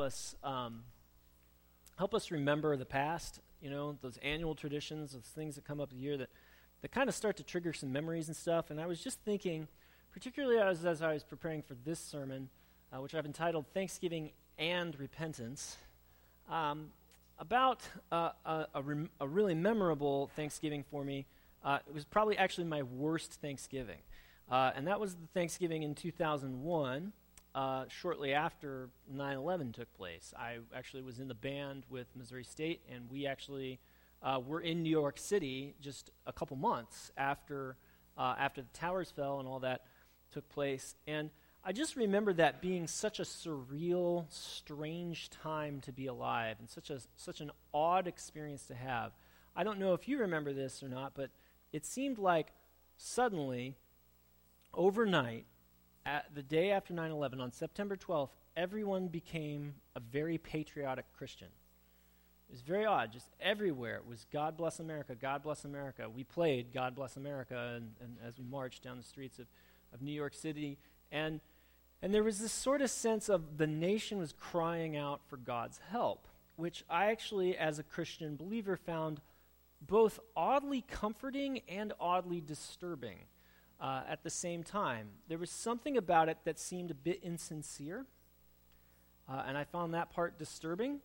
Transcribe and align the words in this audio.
us 0.00 0.34
um, 0.42 0.82
help 1.96 2.14
us 2.14 2.30
remember 2.30 2.76
the 2.76 2.84
past. 2.84 3.40
You 3.60 3.70
know, 3.70 3.98
those 4.00 4.18
annual 4.18 4.54
traditions, 4.54 5.12
those 5.12 5.22
things 5.34 5.56
that 5.56 5.64
come 5.64 5.80
up 5.80 5.92
a 5.92 5.96
year 5.96 6.16
that 6.16 6.30
that 6.82 6.92
kind 6.92 7.08
of 7.08 7.14
start 7.14 7.36
to 7.36 7.42
trigger 7.42 7.72
some 7.72 7.92
memories 7.92 8.28
and 8.28 8.36
stuff. 8.36 8.70
And 8.70 8.80
I 8.80 8.86
was 8.86 9.02
just 9.02 9.20
thinking, 9.20 9.68
particularly 10.12 10.58
as, 10.58 10.84
as 10.84 11.02
I 11.02 11.12
was 11.12 11.24
preparing 11.24 11.62
for 11.62 11.74
this 11.84 11.98
sermon, 11.98 12.48
uh, 12.92 13.00
which 13.00 13.14
I've 13.14 13.26
entitled 13.26 13.66
Thanksgiving 13.74 14.30
and 14.58 14.98
Repentance, 14.98 15.76
um, 16.48 16.90
about 17.38 17.82
uh, 18.10 18.30
a, 18.44 18.66
a, 18.74 18.82
rem- 18.82 19.10
a, 19.20 19.28
really 19.28 19.54
memorable 19.54 20.30
Thanksgiving 20.34 20.84
for 20.90 21.04
me. 21.04 21.26
Uh, 21.64 21.78
it 21.86 21.94
was 21.94 22.04
probably 22.04 22.38
actually 22.38 22.64
my 22.64 22.82
worst 22.82 23.34
Thanksgiving. 23.40 23.98
Uh, 24.50 24.72
and 24.74 24.86
that 24.86 24.98
was 24.98 25.14
the 25.14 25.26
Thanksgiving 25.34 25.82
in 25.82 25.94
2001 25.94 27.12
uh, 27.54 27.84
shortly 27.88 28.34
after 28.34 28.88
9 29.10 29.36
11 29.36 29.72
took 29.72 29.92
place. 29.94 30.32
I 30.38 30.58
actually 30.74 31.02
was 31.02 31.18
in 31.18 31.28
the 31.28 31.34
band 31.34 31.84
with 31.88 32.06
Missouri 32.14 32.44
State, 32.44 32.82
and 32.92 33.10
we 33.10 33.26
actually 33.26 33.78
uh, 34.22 34.40
were 34.44 34.60
in 34.60 34.82
New 34.82 34.90
York 34.90 35.18
City 35.18 35.74
just 35.80 36.10
a 36.26 36.32
couple 36.32 36.56
months 36.56 37.10
after, 37.16 37.76
uh, 38.16 38.34
after 38.38 38.62
the 38.62 38.68
towers 38.72 39.10
fell 39.10 39.38
and 39.38 39.48
all 39.48 39.60
that 39.60 39.82
took 40.30 40.48
place. 40.48 40.94
And 41.06 41.30
I 41.64 41.72
just 41.72 41.96
remember 41.96 42.32
that 42.34 42.60
being 42.60 42.86
such 42.86 43.20
a 43.20 43.24
surreal, 43.24 44.26
strange 44.30 45.30
time 45.30 45.80
to 45.82 45.92
be 45.92 46.06
alive 46.06 46.56
and 46.58 46.68
such, 46.68 46.90
a, 46.90 47.00
such 47.16 47.40
an 47.40 47.50
odd 47.74 48.06
experience 48.06 48.64
to 48.66 48.74
have. 48.74 49.12
I 49.56 49.64
don't 49.64 49.78
know 49.78 49.94
if 49.94 50.08
you 50.08 50.18
remember 50.18 50.52
this 50.52 50.82
or 50.82 50.88
not, 50.88 51.12
but 51.14 51.30
it 51.72 51.84
seemed 51.84 52.18
like 52.18 52.52
suddenly, 52.96 53.76
overnight, 54.72 55.46
at 56.08 56.34
the 56.34 56.42
day 56.42 56.70
after 56.70 56.94
9 56.94 57.10
11, 57.10 57.38
on 57.38 57.52
September 57.52 57.94
12th, 57.94 58.30
everyone 58.56 59.08
became 59.08 59.74
a 59.94 60.00
very 60.00 60.38
patriotic 60.38 61.04
Christian. 61.16 61.48
It 62.48 62.52
was 62.52 62.62
very 62.62 62.86
odd. 62.86 63.12
Just 63.12 63.26
everywhere 63.42 63.96
it 63.96 64.06
was 64.06 64.24
God 64.32 64.56
bless 64.56 64.80
America, 64.80 65.14
God 65.14 65.42
bless 65.42 65.66
America. 65.66 66.08
We 66.08 66.24
played 66.24 66.72
God 66.72 66.94
bless 66.94 67.16
America 67.16 67.74
and, 67.76 67.90
and 68.00 68.16
as 68.26 68.38
we 68.38 68.44
marched 68.46 68.82
down 68.82 68.96
the 68.96 69.02
streets 69.02 69.38
of, 69.38 69.46
of 69.92 70.00
New 70.00 70.12
York 70.12 70.32
City. 70.32 70.78
And, 71.12 71.40
and 72.00 72.14
there 72.14 72.24
was 72.24 72.38
this 72.38 72.52
sort 72.52 72.80
of 72.80 72.90
sense 72.90 73.28
of 73.28 73.58
the 73.58 73.66
nation 73.66 74.18
was 74.18 74.32
crying 74.32 74.96
out 74.96 75.20
for 75.28 75.36
God's 75.36 75.78
help, 75.90 76.26
which 76.56 76.84
I 76.88 77.10
actually, 77.10 77.54
as 77.54 77.78
a 77.78 77.82
Christian 77.82 78.36
believer, 78.36 78.78
found 78.78 79.20
both 79.86 80.18
oddly 80.34 80.86
comforting 80.90 81.60
and 81.68 81.92
oddly 82.00 82.40
disturbing 82.40 83.18
uh, 83.80 84.02
at 84.08 84.22
the 84.22 84.30
same 84.30 84.62
time. 84.62 85.08
There 85.28 85.38
was 85.38 85.50
something 85.50 85.96
about 85.96 86.28
it 86.28 86.38
that 86.44 86.58
seemed 86.58 86.90
a 86.90 86.94
bit 86.94 87.20
insincere, 87.22 88.06
uh, 89.28 89.44
and 89.46 89.56
I 89.56 89.64
found 89.64 89.94
that 89.94 90.10
part 90.10 90.38
disturbing. 90.38 91.00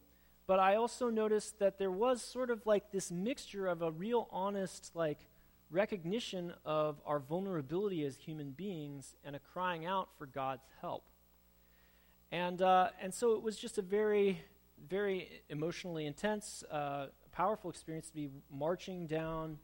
But 0.46 0.60
I 0.60 0.76
also 0.76 1.10
noticed 1.10 1.60
that 1.60 1.78
there 1.78 1.92
was 1.92 2.22
sort 2.22 2.50
of 2.50 2.66
like 2.66 2.92
this 2.92 3.12
mixture 3.12 3.66
of 3.66 3.82
a 3.82 3.92
real 3.92 4.28
honest, 4.30 4.92
like, 4.94 5.20
recognition 5.72 6.54
of 6.66 7.02
our 7.06 7.20
vulnerability 7.20 8.06
as 8.06 8.18
human 8.18 8.52
beings 8.52 9.16
and 9.24 9.36
a 9.36 9.40
crying 9.40 9.86
out 9.86 10.10
for 10.18 10.26
God's 10.26 10.68
help. 10.82 11.10
And, 12.32 12.62
uh, 12.62 12.90
and 13.02 13.14
so 13.14 13.34
it 13.34 13.42
was 13.42 13.58
just 13.58 13.78
a 13.78 13.82
very, 13.82 14.42
very 14.88 15.42
emotionally 15.50 16.06
intense, 16.06 16.64
uh, 16.70 17.08
powerful 17.32 17.70
experience 17.70 18.10
to 18.10 18.16
be 18.16 18.30
marching 18.52 19.08
down 19.08 19.58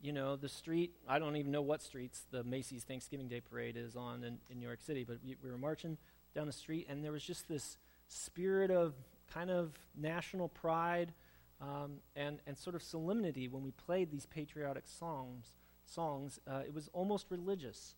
you 0.00 0.12
know, 0.12 0.36
the 0.36 0.48
street, 0.48 0.92
I 1.08 1.18
don't 1.18 1.36
even 1.36 1.50
know 1.50 1.62
what 1.62 1.82
streets 1.82 2.22
the 2.30 2.44
Macy's 2.44 2.84
Thanksgiving 2.84 3.28
Day 3.28 3.40
Parade 3.40 3.76
is 3.76 3.96
on 3.96 4.22
in, 4.22 4.38
in 4.48 4.58
New 4.58 4.66
York 4.66 4.80
City, 4.80 5.04
but 5.04 5.18
we, 5.24 5.36
we, 5.42 5.50
were 5.50 5.58
marching 5.58 5.98
down 6.34 6.46
the 6.46 6.52
street, 6.52 6.86
and 6.88 7.04
there 7.04 7.12
was 7.12 7.22
just 7.22 7.48
this 7.48 7.78
spirit 8.08 8.70
of 8.70 8.94
kind 9.32 9.50
of 9.50 9.72
national 9.96 10.48
pride 10.48 11.12
um, 11.60 11.94
and, 12.14 12.38
and 12.46 12.56
sort 12.56 12.76
of 12.76 12.82
solemnity 12.82 13.48
when 13.48 13.64
we 13.64 13.72
played 13.72 14.10
these 14.10 14.26
patriotic 14.26 14.84
songs. 14.86 15.52
songs 15.84 16.38
uh, 16.46 16.60
it 16.64 16.72
was 16.72 16.88
almost 16.92 17.26
religious 17.30 17.96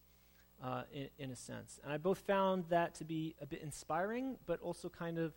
uh, 0.65 0.83
in, 0.93 1.09
in 1.19 1.31
a 1.31 1.37
sense. 1.37 1.81
And 1.85 1.93
I 1.93 1.99
both 1.99 2.19
found 2.19 2.65
that 2.71 2.95
to 2.97 3.05
be 3.05 3.35
a 3.41 3.47
bit 3.47 3.63
inspiring, 3.63 4.37
but 4.47 4.61
also 4.61 4.89
kind 4.89 5.19
of, 5.19 5.35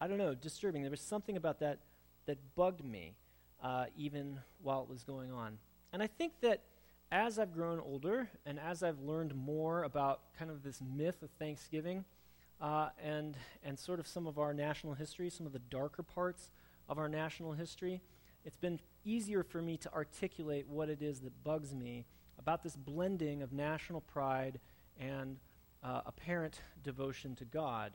I 0.00 0.06
don't 0.06 0.18
know, 0.18 0.34
disturbing. 0.34 0.82
There 0.82 0.90
was 0.90 1.00
something 1.00 1.36
about 1.36 1.58
that 1.60 1.78
that 2.26 2.38
bugged 2.54 2.84
me. 2.84 3.14
Uh, 3.62 3.84
even 3.94 4.40
while 4.62 4.82
it 4.82 4.88
was 4.88 5.04
going 5.04 5.30
on. 5.30 5.58
And 5.92 6.02
I 6.02 6.06
think 6.06 6.34
that 6.42 6.62
as 7.12 7.38
I've 7.38 7.52
grown 7.52 7.80
older 7.80 8.28
and 8.46 8.58
as 8.58 8.82
I've 8.82 9.00
learned 9.00 9.34
more 9.34 9.82
about 9.82 10.20
kind 10.38 10.50
of 10.50 10.62
this 10.62 10.80
myth 10.80 11.22
of 11.22 11.30
Thanksgiving 11.38 12.04
uh, 12.60 12.90
and, 13.02 13.36
and 13.64 13.78
sort 13.78 13.98
of 13.98 14.06
some 14.06 14.26
of 14.26 14.38
our 14.38 14.54
national 14.54 14.94
history, 14.94 15.30
some 15.30 15.46
of 15.46 15.52
the 15.52 15.58
darker 15.58 16.02
parts 16.02 16.50
of 16.88 16.98
our 16.98 17.08
national 17.08 17.52
history, 17.52 18.00
it's 18.44 18.56
been 18.56 18.78
easier 19.04 19.42
for 19.42 19.60
me 19.60 19.76
to 19.78 19.92
articulate 19.92 20.66
what 20.68 20.88
it 20.88 21.02
is 21.02 21.20
that 21.20 21.42
bugs 21.42 21.74
me 21.74 22.06
about 22.38 22.62
this 22.62 22.76
blending 22.76 23.42
of 23.42 23.52
national 23.52 24.00
pride 24.00 24.60
and 24.98 25.36
uh, 25.82 26.02
apparent 26.06 26.60
devotion 26.82 27.34
to 27.36 27.44
God 27.44 27.92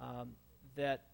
um, 0.00 0.30
that 0.76 1.04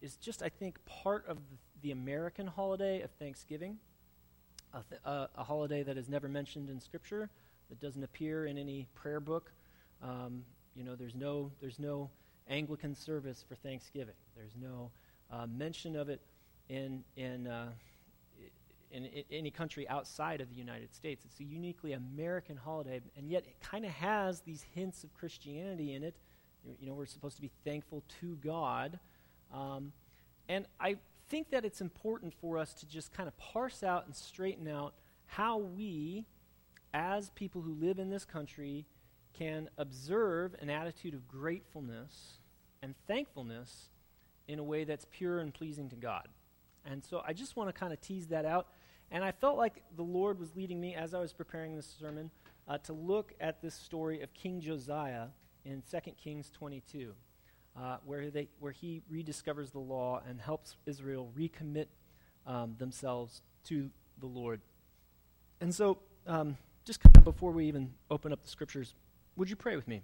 is 0.00 0.16
just, 0.16 0.42
I 0.42 0.48
think, 0.48 0.84
part 0.84 1.26
of 1.26 1.38
the, 1.80 1.90
American 1.90 2.46
holiday 2.46 3.02
of 3.02 3.10
Thanksgiving 3.10 3.78
a, 4.74 4.82
th- 4.88 5.00
a, 5.04 5.44
holiday 5.44 5.82
that 5.82 5.96
is 5.96 6.08
never 6.08 6.28
mentioned 6.28 6.70
in 6.70 6.80
Scripture, 6.80 7.28
that 7.68 7.80
doesn't 7.80 8.02
appear 8.02 8.46
in 8.46 8.58
any 8.58 8.86
prayer 8.94 9.20
book. 9.20 9.52
Um, 10.02 10.44
you 10.74 10.84
know, 10.84 10.94
there's 10.94 11.14
no, 11.14 11.50
there's 11.60 11.78
no 11.78 12.10
Anglican 12.48 12.94
service 12.94 13.44
for 13.46 13.54
Thanksgiving. 13.56 14.14
There's 14.36 14.54
no 14.60 14.90
uh, 15.30 15.46
mention 15.46 15.96
of 15.96 16.08
it 16.08 16.20
in, 16.68 17.04
in, 17.16 17.46
uh, 17.46 17.68
in, 18.90 19.04
in, 19.06 19.24
any 19.30 19.50
country 19.50 19.88
outside 19.88 20.40
of 20.40 20.48
the 20.48 20.56
United 20.56 20.94
States. 20.94 21.24
It's 21.24 21.40
a 21.40 21.44
uniquely 21.44 21.92
American 21.92 22.56
holiday, 22.56 23.00
and 23.16 23.30
yet 23.30 23.44
it 23.46 23.56
kind 23.60 23.84
of 23.84 23.90
has 23.92 24.40
these 24.40 24.64
hints 24.74 25.04
of 25.04 25.14
Christianity 25.14 25.94
in 25.94 26.02
it. 26.02 26.14
You 26.80 26.88
know, 26.88 26.94
we're 26.94 27.06
supposed 27.06 27.36
to 27.36 27.42
be 27.42 27.50
thankful 27.64 28.02
to 28.20 28.36
God. 28.36 28.98
Um, 29.52 29.92
and 30.48 30.66
I 30.80 30.96
think 31.32 31.48
that 31.48 31.64
it's 31.64 31.80
important 31.80 32.34
for 32.42 32.58
us 32.58 32.74
to 32.74 32.86
just 32.86 33.10
kind 33.10 33.26
of 33.26 33.34
parse 33.38 33.82
out 33.82 34.04
and 34.04 34.14
straighten 34.14 34.68
out 34.68 34.92
how 35.24 35.56
we, 35.56 36.26
as 36.92 37.30
people 37.30 37.62
who 37.62 37.72
live 37.72 37.98
in 37.98 38.10
this 38.10 38.26
country, 38.26 38.84
can 39.32 39.66
observe 39.78 40.54
an 40.60 40.68
attitude 40.68 41.14
of 41.14 41.26
gratefulness 41.26 42.38
and 42.82 42.94
thankfulness 43.06 43.88
in 44.46 44.58
a 44.58 44.62
way 44.62 44.84
that's 44.84 45.06
pure 45.10 45.40
and 45.40 45.54
pleasing 45.54 45.88
to 45.88 45.96
God. 45.96 46.28
And 46.84 47.02
so 47.02 47.22
I 47.26 47.32
just 47.32 47.56
want 47.56 47.70
to 47.70 47.72
kind 47.72 47.94
of 47.94 48.00
tease 48.02 48.26
that 48.26 48.44
out. 48.44 48.66
And 49.10 49.24
I 49.24 49.32
felt 49.32 49.56
like 49.56 49.84
the 49.96 50.02
Lord 50.02 50.38
was 50.38 50.54
leading 50.54 50.82
me 50.82 50.94
as 50.94 51.14
I 51.14 51.20
was 51.20 51.32
preparing 51.32 51.74
this 51.74 51.96
sermon 51.98 52.30
uh, 52.68 52.76
to 52.76 52.92
look 52.92 53.32
at 53.40 53.62
this 53.62 53.74
story 53.74 54.20
of 54.20 54.34
King 54.34 54.60
Josiah 54.60 55.28
in 55.64 55.82
2 55.90 55.98
Kings 56.22 56.50
22 56.50 57.14
uh, 57.76 57.96
where, 58.04 58.30
they, 58.30 58.48
where 58.58 58.72
he 58.72 59.02
rediscovers 59.12 59.72
the 59.72 59.78
law 59.78 60.20
and 60.28 60.40
helps 60.40 60.76
Israel 60.86 61.30
recommit 61.38 61.86
um, 62.46 62.74
themselves 62.78 63.42
to 63.64 63.90
the 64.18 64.26
Lord. 64.26 64.60
And 65.60 65.74
so, 65.74 65.98
um, 66.26 66.56
just 66.84 67.00
kind 67.00 67.16
of 67.16 67.24
before 67.24 67.52
we 67.52 67.66
even 67.66 67.94
open 68.10 68.32
up 68.32 68.42
the 68.42 68.48
scriptures, 68.48 68.94
would 69.36 69.48
you 69.48 69.56
pray 69.56 69.76
with 69.76 69.88
me? 69.88 70.02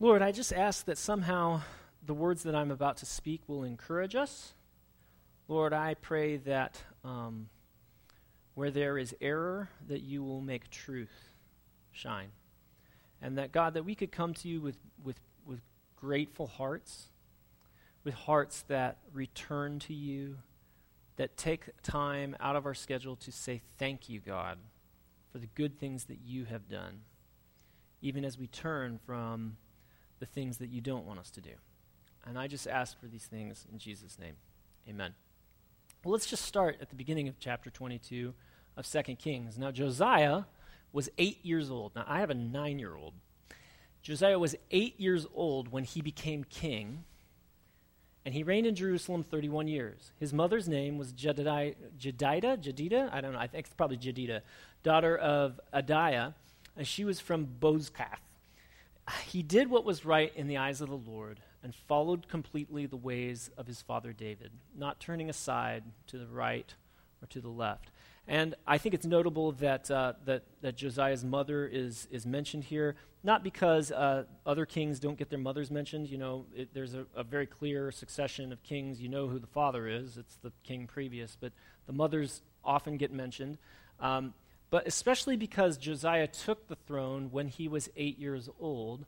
Lord, 0.00 0.22
I 0.22 0.30
just 0.30 0.52
ask 0.52 0.84
that 0.84 0.98
somehow 0.98 1.62
the 2.04 2.14
words 2.14 2.44
that 2.44 2.54
I'm 2.54 2.70
about 2.70 2.98
to 2.98 3.06
speak 3.06 3.42
will 3.48 3.64
encourage 3.64 4.14
us. 4.14 4.52
Lord, 5.48 5.72
I 5.72 5.94
pray 5.94 6.36
that 6.36 6.80
um, 7.02 7.48
where 8.54 8.70
there 8.70 8.98
is 8.98 9.14
error, 9.20 9.70
that 9.88 10.02
you 10.02 10.22
will 10.22 10.40
make 10.40 10.70
truth 10.70 11.34
shine. 11.90 12.28
And 13.20 13.38
that, 13.38 13.50
God, 13.50 13.74
that 13.74 13.84
we 13.84 13.94
could 13.94 14.12
come 14.12 14.34
to 14.34 14.48
you 14.48 14.60
with, 14.60 14.76
with 15.02 15.18
grateful 16.00 16.46
hearts, 16.46 17.08
with 18.04 18.14
hearts 18.14 18.62
that 18.68 18.98
return 19.12 19.78
to 19.80 19.94
you, 19.94 20.36
that 21.16 21.36
take 21.36 21.64
time 21.82 22.36
out 22.40 22.56
of 22.56 22.64
our 22.64 22.74
schedule 22.74 23.16
to 23.16 23.32
say 23.32 23.60
thank 23.78 24.08
you, 24.08 24.20
God, 24.20 24.58
for 25.32 25.38
the 25.38 25.48
good 25.54 25.78
things 25.78 26.04
that 26.04 26.18
you 26.24 26.44
have 26.44 26.68
done, 26.68 27.00
even 28.00 28.24
as 28.24 28.38
we 28.38 28.46
turn 28.46 28.98
from 29.04 29.56
the 30.20 30.26
things 30.26 30.58
that 30.58 30.68
you 30.68 30.80
don't 30.80 31.04
want 31.04 31.18
us 31.18 31.30
to 31.30 31.40
do. 31.40 31.50
And 32.24 32.38
I 32.38 32.46
just 32.46 32.66
ask 32.66 32.98
for 33.00 33.06
these 33.06 33.26
things 33.26 33.66
in 33.72 33.78
Jesus' 33.78 34.18
name. 34.18 34.34
Amen. 34.88 35.14
Well, 36.04 36.12
let's 36.12 36.26
just 36.26 36.44
start 36.44 36.78
at 36.80 36.90
the 36.90 36.96
beginning 36.96 37.28
of 37.28 37.38
chapter 37.38 37.70
22 37.70 38.32
of 38.76 38.86
2 38.86 39.02
Kings. 39.16 39.58
Now, 39.58 39.70
Josiah 39.70 40.42
was 40.92 41.10
eight 41.18 41.44
years 41.44 41.70
old. 41.70 41.94
Now, 41.94 42.04
I 42.06 42.20
have 42.20 42.30
a 42.30 42.34
nine 42.34 42.78
year 42.78 42.96
old. 42.96 43.14
Josiah 44.02 44.38
was 44.38 44.54
eight 44.70 44.98
years 45.00 45.26
old 45.34 45.70
when 45.70 45.84
he 45.84 46.00
became 46.00 46.44
king, 46.44 47.04
and 48.24 48.34
he 48.34 48.42
reigned 48.42 48.66
in 48.66 48.74
Jerusalem 48.74 49.22
31 49.22 49.68
years. 49.68 50.12
His 50.18 50.32
mother's 50.32 50.68
name 50.68 50.98
was 50.98 51.12
Jedida, 51.12 51.74
Jedida, 51.98 52.58
Jedida? 52.58 53.12
I 53.12 53.20
don't 53.20 53.32
know, 53.32 53.38
I 53.38 53.46
think 53.46 53.66
it's 53.66 53.74
probably 53.74 53.98
Jedida, 53.98 54.42
daughter 54.82 55.16
of 55.16 55.60
Adaiah, 55.72 56.34
and 56.76 56.86
she 56.86 57.04
was 57.04 57.20
from 57.20 57.46
Bozkath. 57.60 58.20
He 59.26 59.42
did 59.42 59.70
what 59.70 59.84
was 59.84 60.04
right 60.04 60.32
in 60.36 60.48
the 60.48 60.58
eyes 60.58 60.80
of 60.80 60.88
the 60.88 60.96
Lord, 60.96 61.40
and 61.62 61.74
followed 61.74 62.28
completely 62.28 62.86
the 62.86 62.96
ways 62.96 63.50
of 63.56 63.66
his 63.66 63.82
father 63.82 64.12
David, 64.12 64.52
not 64.76 65.00
turning 65.00 65.30
aside 65.30 65.84
to 66.08 66.18
the 66.18 66.26
right 66.26 66.74
or 67.22 67.26
to 67.28 67.40
the 67.40 67.48
left. 67.48 67.90
And 68.26 68.54
I 68.66 68.76
think 68.76 68.94
it's 68.94 69.06
notable 69.06 69.52
that, 69.52 69.90
uh, 69.90 70.12
that, 70.26 70.42
that 70.60 70.76
Josiah's 70.76 71.24
mother 71.24 71.66
is, 71.66 72.06
is 72.10 72.26
mentioned 72.26 72.64
here, 72.64 72.94
not 73.24 73.42
because 73.42 73.90
uh, 73.90 74.24
other 74.44 74.66
kings 74.66 75.00
don't 75.00 75.16
get 75.18 75.30
their 75.30 75.38
mothers 75.38 75.70
mentioned. 75.70 76.08
You 76.08 76.18
know, 76.18 76.44
it, 76.54 76.74
there's 76.74 76.94
a, 76.94 77.06
a, 77.16 77.24
very 77.24 77.46
clear 77.46 77.90
succession 77.90 78.52
of 78.52 78.62
kings. 78.62 79.00
You 79.00 79.08
know 79.08 79.28
who 79.28 79.38
the 79.38 79.46
father 79.46 79.88
is, 79.88 80.18
it's 80.18 80.36
the 80.36 80.52
king 80.62 80.86
previous, 80.86 81.36
but 81.40 81.52
the 81.86 81.94
mothers 81.94 82.42
often 82.62 82.98
get 82.98 83.10
mentioned. 83.12 83.56
Um, 83.98 84.34
but 84.70 84.86
especially 84.86 85.36
because 85.36 85.78
Josiah 85.78 86.26
took 86.26 86.68
the 86.68 86.76
throne 86.76 87.30
when 87.30 87.48
he 87.48 87.66
was 87.66 87.88
eight 87.96 88.18
years 88.18 88.50
old, 88.60 89.06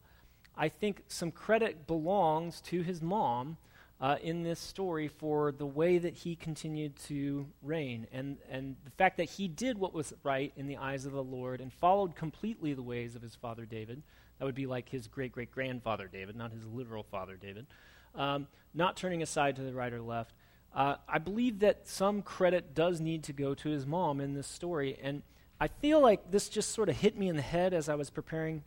I 0.56 0.70
think 0.70 1.02
some 1.08 1.30
credit 1.30 1.86
belongs 1.86 2.62
to 2.62 2.80
his 2.80 3.02
mom 3.02 3.58
uh, 4.00 4.16
in 4.22 4.42
this 4.42 4.58
story 4.58 5.08
for 5.08 5.52
the 5.52 5.66
way 5.66 5.98
that 5.98 6.14
he 6.14 6.34
continued 6.34 6.96
to 6.96 7.46
reign 7.62 8.06
and, 8.12 8.38
and 8.50 8.76
the 8.84 8.90
fact 8.92 9.18
that 9.18 9.28
he 9.28 9.46
did 9.46 9.76
what 9.76 9.92
was 9.92 10.14
right 10.22 10.52
in 10.56 10.66
the 10.66 10.78
eyes 10.78 11.04
of 11.04 11.12
the 11.12 11.22
Lord 11.22 11.60
and 11.60 11.72
followed 11.72 12.14
completely 12.14 12.72
the 12.72 12.82
ways 12.82 13.14
of 13.14 13.22
his 13.22 13.34
father 13.34 13.66
David. 13.66 14.02
That 14.38 14.46
would 14.46 14.54
be 14.54 14.66
like 14.66 14.88
his 14.88 15.06
great 15.06 15.32
great 15.32 15.50
grandfather 15.50 16.08
David, 16.08 16.34
not 16.34 16.50
his 16.50 16.64
literal 16.64 17.02
father 17.02 17.36
David. 17.36 17.66
Um, 18.14 18.48
not 18.74 18.96
turning 18.96 19.22
aside 19.22 19.56
to 19.56 19.62
the 19.62 19.72
right 19.72 19.92
or 19.92 20.00
left. 20.00 20.34
Uh, 20.74 20.96
I 21.08 21.18
believe 21.18 21.60
that 21.60 21.86
some 21.86 22.22
credit 22.22 22.74
does 22.74 23.00
need 23.00 23.24
to 23.24 23.32
go 23.32 23.54
to 23.54 23.68
his 23.68 23.86
mom 23.86 24.20
in 24.20 24.34
this 24.34 24.46
story. 24.46 24.98
And 25.02 25.22
I 25.60 25.68
feel 25.68 26.00
like 26.00 26.30
this 26.30 26.48
just 26.48 26.70
sort 26.70 26.88
of 26.88 26.96
hit 26.96 27.18
me 27.18 27.28
in 27.28 27.36
the 27.36 27.42
head 27.42 27.74
as 27.74 27.88
I 27.88 27.96
was 27.96 28.08
preparing 28.08 28.62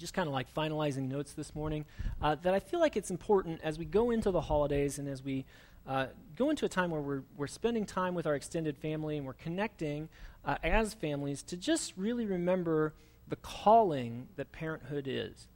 just 0.00 0.14
kind 0.14 0.26
of 0.26 0.32
like 0.32 0.52
finalizing 0.52 1.08
notes 1.08 1.34
this 1.34 1.54
morning, 1.54 1.84
uh, 2.22 2.34
that 2.42 2.54
I 2.54 2.58
feel 2.58 2.80
like 2.80 2.96
it's 2.96 3.10
important 3.10 3.60
as 3.62 3.78
we 3.78 3.84
go 3.84 4.10
into 4.10 4.30
the 4.30 4.40
holidays 4.40 4.98
and 4.98 5.06
as 5.06 5.22
we 5.22 5.44
uh, 5.86 6.06
go 6.36 6.50
into 6.50 6.64
a 6.64 6.68
time 6.68 6.90
where 6.90 7.00
we're, 7.00 7.22
we're 7.36 7.46
spending 7.46 7.84
time 7.84 8.14
with 8.14 8.26
our 8.26 8.34
extended 8.34 8.76
family 8.76 9.18
and 9.18 9.26
we're 9.26 9.34
connecting 9.34 10.08
uh, 10.44 10.56
as 10.62 10.94
families 10.94 11.42
to 11.42 11.56
just 11.56 11.92
really 11.96 12.24
remember 12.24 12.94
the 13.28 13.36
calling 13.36 14.28
that 14.36 14.50
parenthood 14.52 15.06
is. 15.06 15.48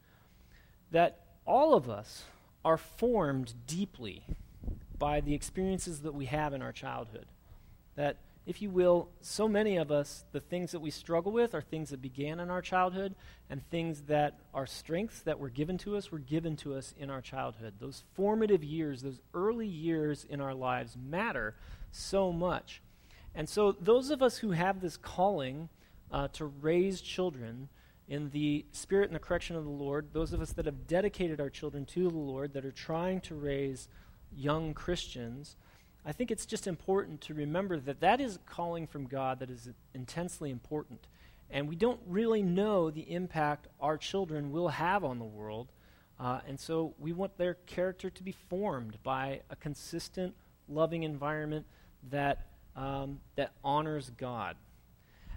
That 0.91 1.21
all 1.47 1.75
of 1.75 1.89
us 1.89 2.25
are 2.65 2.77
formed 2.77 3.55
deeply 3.67 4.25
by 4.99 5.21
the 5.21 5.35
experiences 5.35 6.01
that 6.01 6.15
we 6.15 6.27
have 6.27 6.53
in 6.53 6.63
our 6.63 6.73
childhood. 6.73 7.27
That 7.97 8.19
if 8.47 8.61
you 8.61 8.69
will, 8.69 9.09
so 9.23 9.49
many 9.49 9.77
of 9.77 9.91
us, 9.91 10.25
the 10.33 10.41
things 10.41 10.73
that 10.73 10.81
we 10.81 10.91
struggle 10.91 11.33
with 11.33 11.55
are 11.55 11.63
things 11.63 11.91
that 11.91 12.03
began 12.03 12.41
in 12.41 12.51
our 12.51 12.61
childhood, 12.61 13.15
and 13.49 13.63
things 13.71 14.03
that 14.03 14.39
are 14.53 14.67
strengths 14.67 15.21
that 15.23 15.39
were 15.39 15.49
given 15.49 15.79
to 15.79 15.97
us 15.97 16.13
were 16.13 16.19
given 16.19 16.57
to 16.57 16.75
us 16.75 16.95
in 16.99 17.09
our 17.09 17.23
childhood. 17.23 17.75
Those 17.81 18.05
formative 18.15 18.63
years, 18.63 19.03
those 19.03 19.21
early 19.33 19.67
years 19.67 20.27
in 20.29 20.41
our 20.41 20.55
lives 20.55 20.97
matter 20.97 21.55
so 21.91 22.33
much. 22.33 22.83
And 23.35 23.49
so, 23.49 23.73
those 23.73 24.11
of 24.11 24.23
us 24.23 24.39
who 24.39 24.51
have 24.51 24.81
this 24.81 24.97
calling 24.97 25.69
uh, 26.13 26.29
to 26.35 26.45
raise 26.45 27.01
children 27.01 27.69
in 28.09 28.31
the 28.31 28.67
spirit 28.73 29.09
and 29.09 29.15
the 29.15 29.21
correction 29.21 29.57
of 29.57 29.65
the 29.65 29.71
Lord, 29.71 30.09
those 30.13 30.33
of 30.33 30.41
us 30.41 30.53
that 30.53 30.67
have 30.67 30.87
dedicated 30.87 31.41
our 31.41 31.51
children 31.51 31.87
to 31.87 32.09
the 32.11 32.17
Lord, 32.17 32.53
that 32.53 32.65
are 32.65 32.71
trying 32.71 33.21
to 33.23 33.35
raise 33.35 33.89
young 34.37 34.75
Christians, 34.75 35.57
I 36.07 36.13
think 36.13 36.31
it's 36.31 36.45
just 36.45 36.67
important 36.67 37.23
to 37.23 37.35
remember 37.35 37.79
that 37.81 38.01
that 38.01 38.21
is 38.21 38.37
a 38.37 38.39
calling 38.41 38.87
from 38.87 39.07
God 39.07 39.39
that 39.41 39.51
is 39.51 39.71
intensely 39.95 40.51
important. 40.51 41.07
And 41.51 41.69
we 41.69 41.77
don't 41.77 42.01
really 42.07 42.43
know 42.43 42.91
the 42.91 43.11
impact 43.11 43.69
our 43.81 43.97
children 43.97 44.51
will 44.51 44.69
have 44.69 45.03
on 45.05 45.19
the 45.19 45.25
world. 45.25 45.73
Uh, 46.21 46.41
and 46.47 46.61
so 46.61 46.95
we 46.99 47.13
want 47.13 47.37
their 47.39 47.55
character 47.55 48.11
to 48.11 48.23
be 48.23 48.33
formed 48.33 48.99
by 49.03 49.41
a 49.51 49.57
consistent, 49.57 50.35
loving 50.69 51.05
environment 51.05 51.67
that, 52.11 52.47
um, 52.77 53.21
that 53.37 53.53
honors 53.65 54.11
God. 54.19 54.57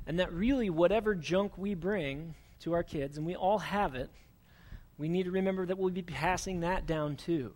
And 0.05 0.19
that 0.19 0.33
really, 0.33 0.69
whatever 0.69 1.15
junk 1.15 1.57
we 1.57 1.75
bring 1.75 2.35
to 2.59 2.73
our 2.73 2.83
kids, 2.83 3.17
and 3.17 3.25
we 3.25 3.35
all 3.35 3.59
have 3.59 3.95
it, 3.95 4.09
we 4.97 5.07
need 5.07 5.23
to 5.23 5.31
remember 5.31 5.65
that 5.65 5.77
we'll 5.77 5.93
be 5.93 6.01
passing 6.01 6.61
that 6.61 6.85
down 6.85 7.15
too. 7.15 7.53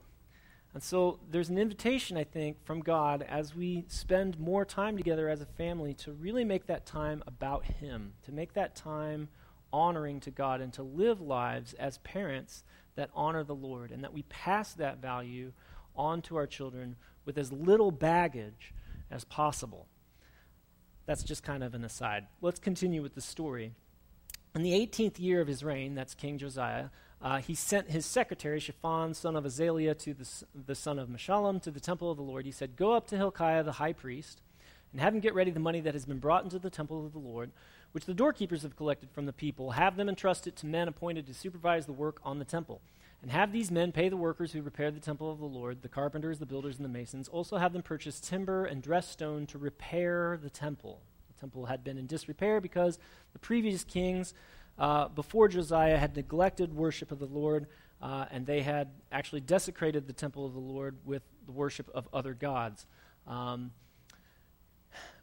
And 0.74 0.82
so 0.82 1.20
there's 1.30 1.50
an 1.50 1.58
invitation, 1.58 2.16
I 2.16 2.24
think, 2.24 2.64
from 2.64 2.80
God 2.80 3.26
as 3.28 3.54
we 3.54 3.84
spend 3.88 4.40
more 4.40 4.64
time 4.64 4.96
together 4.96 5.28
as 5.28 5.42
a 5.42 5.46
family 5.46 5.94
to 5.96 6.14
really 6.14 6.46
make 6.46 6.68
that 6.68 6.86
time 6.86 7.24
about 7.28 7.66
Him, 7.66 8.14
to 8.24 8.32
make 8.32 8.54
that 8.54 8.76
time 8.76 9.28
honoring 9.74 10.22
to 10.22 10.32
God, 10.32 10.62
and 10.62 10.72
to 10.74 10.84
live 10.84 11.20
lives 11.20 11.74
as 11.74 11.98
parents 12.00 12.64
that 12.96 13.10
honor 13.14 13.44
the 13.44 13.56
Lord, 13.56 13.92
and 13.92 14.04
that 14.04 14.14
we 14.14 14.24
pass 14.24 14.74
that 14.74 15.02
value 15.02 15.52
on 15.96 16.22
to 16.24 16.38
our 16.38 16.48
children 16.48 16.96
with 17.26 17.38
as 17.38 17.52
little 17.52 17.92
baggage 17.92 18.74
as 19.10 19.26
possible. 19.26 19.88
That's 21.06 21.24
just 21.24 21.44
kind 21.44 21.64
of 21.64 21.74
an 21.74 21.84
aside. 21.84 22.28
Let's 22.42 22.60
continue 22.60 23.02
with 23.02 23.16
the 23.16 23.22
story. 23.22 23.74
In 24.56 24.64
the 24.64 24.72
18th 24.72 25.20
year 25.20 25.42
of 25.42 25.48
his 25.48 25.64
reign, 25.64 25.96
that's 25.96 26.14
King 26.14 26.38
Josiah, 26.38 26.90
uh, 27.22 27.38
he 27.38 27.54
sent 27.54 27.92
his 27.92 28.06
secretary, 28.06 28.60
Shaphan, 28.60 29.14
son 29.14 29.36
of 29.36 29.44
Azaliah, 29.44 29.98
to 30.00 30.14
the, 30.14 30.28
the 30.66 30.76
son 30.76 30.98
of 30.98 31.08
Meshullam, 31.08 31.62
to 31.62 31.72
the 31.72 31.80
temple 31.80 32.10
of 32.10 32.18
the 32.18 32.24
Lord. 32.24 32.46
He 32.46 32.52
said, 32.52 32.76
Go 32.76 32.94
up 32.94 33.08
to 33.08 33.18
Hilkiah 33.18 33.64
the 33.64 33.74
high 33.74 33.94
priest, 33.94 34.42
and 34.92 35.00
have 35.02 35.14
him 35.14 35.20
get 35.20 35.36
ready 35.36 35.52
the 35.52 35.60
money 35.60 35.82
that 35.82 35.94
has 35.94 36.06
been 36.06 36.18
brought 36.18 36.44
into 36.44 36.58
the 36.58 36.72
temple 36.72 37.06
of 37.06 37.14
the 37.14 37.20
Lord, 37.20 37.52
which 37.92 38.06
the 38.06 38.16
doorkeepers 38.16 38.64
have 38.64 38.76
collected 38.76 39.12
from 39.12 39.28
the 39.28 39.34
people. 39.34 39.72
Have 39.72 39.98
them 39.98 40.10
entrust 40.10 40.48
it 40.48 40.56
to 40.58 40.66
men 40.66 40.88
appointed 40.88 41.28
to 41.28 41.34
supervise 41.34 41.86
the 41.86 41.94
work 41.94 42.20
on 42.24 42.40
the 42.40 42.46
temple. 42.46 42.82
And 43.22 43.30
have 43.30 43.52
these 43.52 43.70
men 43.70 43.92
pay 43.92 44.10
the 44.10 44.18
workers 44.18 44.52
who 44.52 44.64
repair 44.64 44.90
the 44.90 45.00
temple 45.00 45.32
of 45.32 45.38
the 45.38 45.46
Lord, 45.46 45.84
the 45.84 45.90
carpenters, 45.90 46.40
the 46.40 46.48
builders, 46.48 46.78
and 46.78 46.86
the 46.86 46.90
masons. 46.90 47.28
Also 47.28 47.58
have 47.58 47.72
them 47.72 47.84
purchase 47.84 48.20
timber 48.20 48.66
and 48.66 48.82
dressed 48.82 49.12
stone 49.12 49.46
to 49.48 49.60
repair 49.60 50.40
the 50.42 50.50
temple. 50.50 51.02
The 51.28 51.40
temple 51.40 51.68
had 51.68 51.84
been 51.84 52.00
in 52.00 52.08
disrepair 52.08 52.60
because 52.60 52.98
the 53.34 53.40
previous 53.40 53.84
kings 53.84 54.34
uh, 54.78 55.08
before 55.10 55.48
Josiah 55.48 55.98
had 55.98 56.16
neglected 56.16 56.74
worship 56.74 57.12
of 57.12 57.20
the 57.20 57.26
Lord, 57.26 57.68
uh, 58.02 58.26
and 58.32 58.46
they 58.46 58.62
had 58.62 58.90
actually 59.12 59.42
desecrated 59.42 60.08
the 60.08 60.14
temple 60.14 60.46
of 60.46 60.54
the 60.54 60.60
Lord 60.60 60.98
with 61.06 61.24
the 61.46 61.52
worship 61.52 61.90
of 61.94 62.08
other 62.14 62.34
gods. 62.34 62.86
Um, 63.28 63.72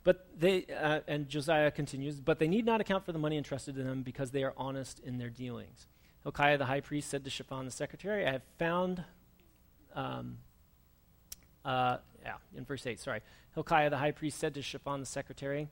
but 0.05 0.27
they, 0.39 0.65
uh, 0.67 1.01
and 1.07 1.29
Josiah 1.29 1.71
continues, 1.71 2.21
but 2.21 2.39
they 2.39 2.49
need 2.49 2.65
not 2.65 2.81
account 2.81 3.05
for 3.05 3.13
the 3.13 3.19
money 3.19 3.37
entrusted 3.37 3.75
to 3.75 3.83
them 3.83 4.03
because 4.03 4.31
they 4.31 4.43
are 4.43 4.55
honest 4.57 5.01
in 5.01 5.19
their 5.19 5.29
dealings. 5.29 5.87
Hilkiah 6.23 6.59
the 6.59 6.67
high 6.67 6.81
priest 6.81 7.11
said 7.11 7.25
to 7.25 7.31
Shaphan 7.31 7.65
the 7.65 7.71
secretary, 7.71 8.27
I 8.27 8.33
have 8.33 8.43
found, 8.59 9.05
um, 9.95 10.39
uh, 11.65 11.99
yeah, 12.23 12.35
in 12.57 12.65
verse 12.65 12.87
8, 12.87 12.99
sorry. 13.01 13.21
Hilkiah 13.55 13.91
the 13.91 13.99
high 13.99 14.13
priest 14.13 14.39
said 14.39 14.55
to 14.55 14.63
Shaphan 14.63 15.01
the 15.01 15.07
secretary, 15.07 15.69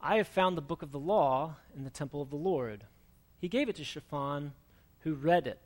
I 0.00 0.16
have 0.16 0.28
found 0.28 0.56
the 0.56 0.62
book 0.62 0.82
of 0.82 0.92
the 0.92 0.98
law 0.98 1.56
in 1.76 1.84
the 1.84 1.90
temple 1.90 2.22
of 2.22 2.30
the 2.30 2.36
Lord. 2.36 2.84
He 3.40 3.48
gave 3.48 3.68
it 3.68 3.76
to 3.76 3.84
Shaphan, 3.84 4.52
who 5.00 5.14
read 5.14 5.46
it. 5.46 5.60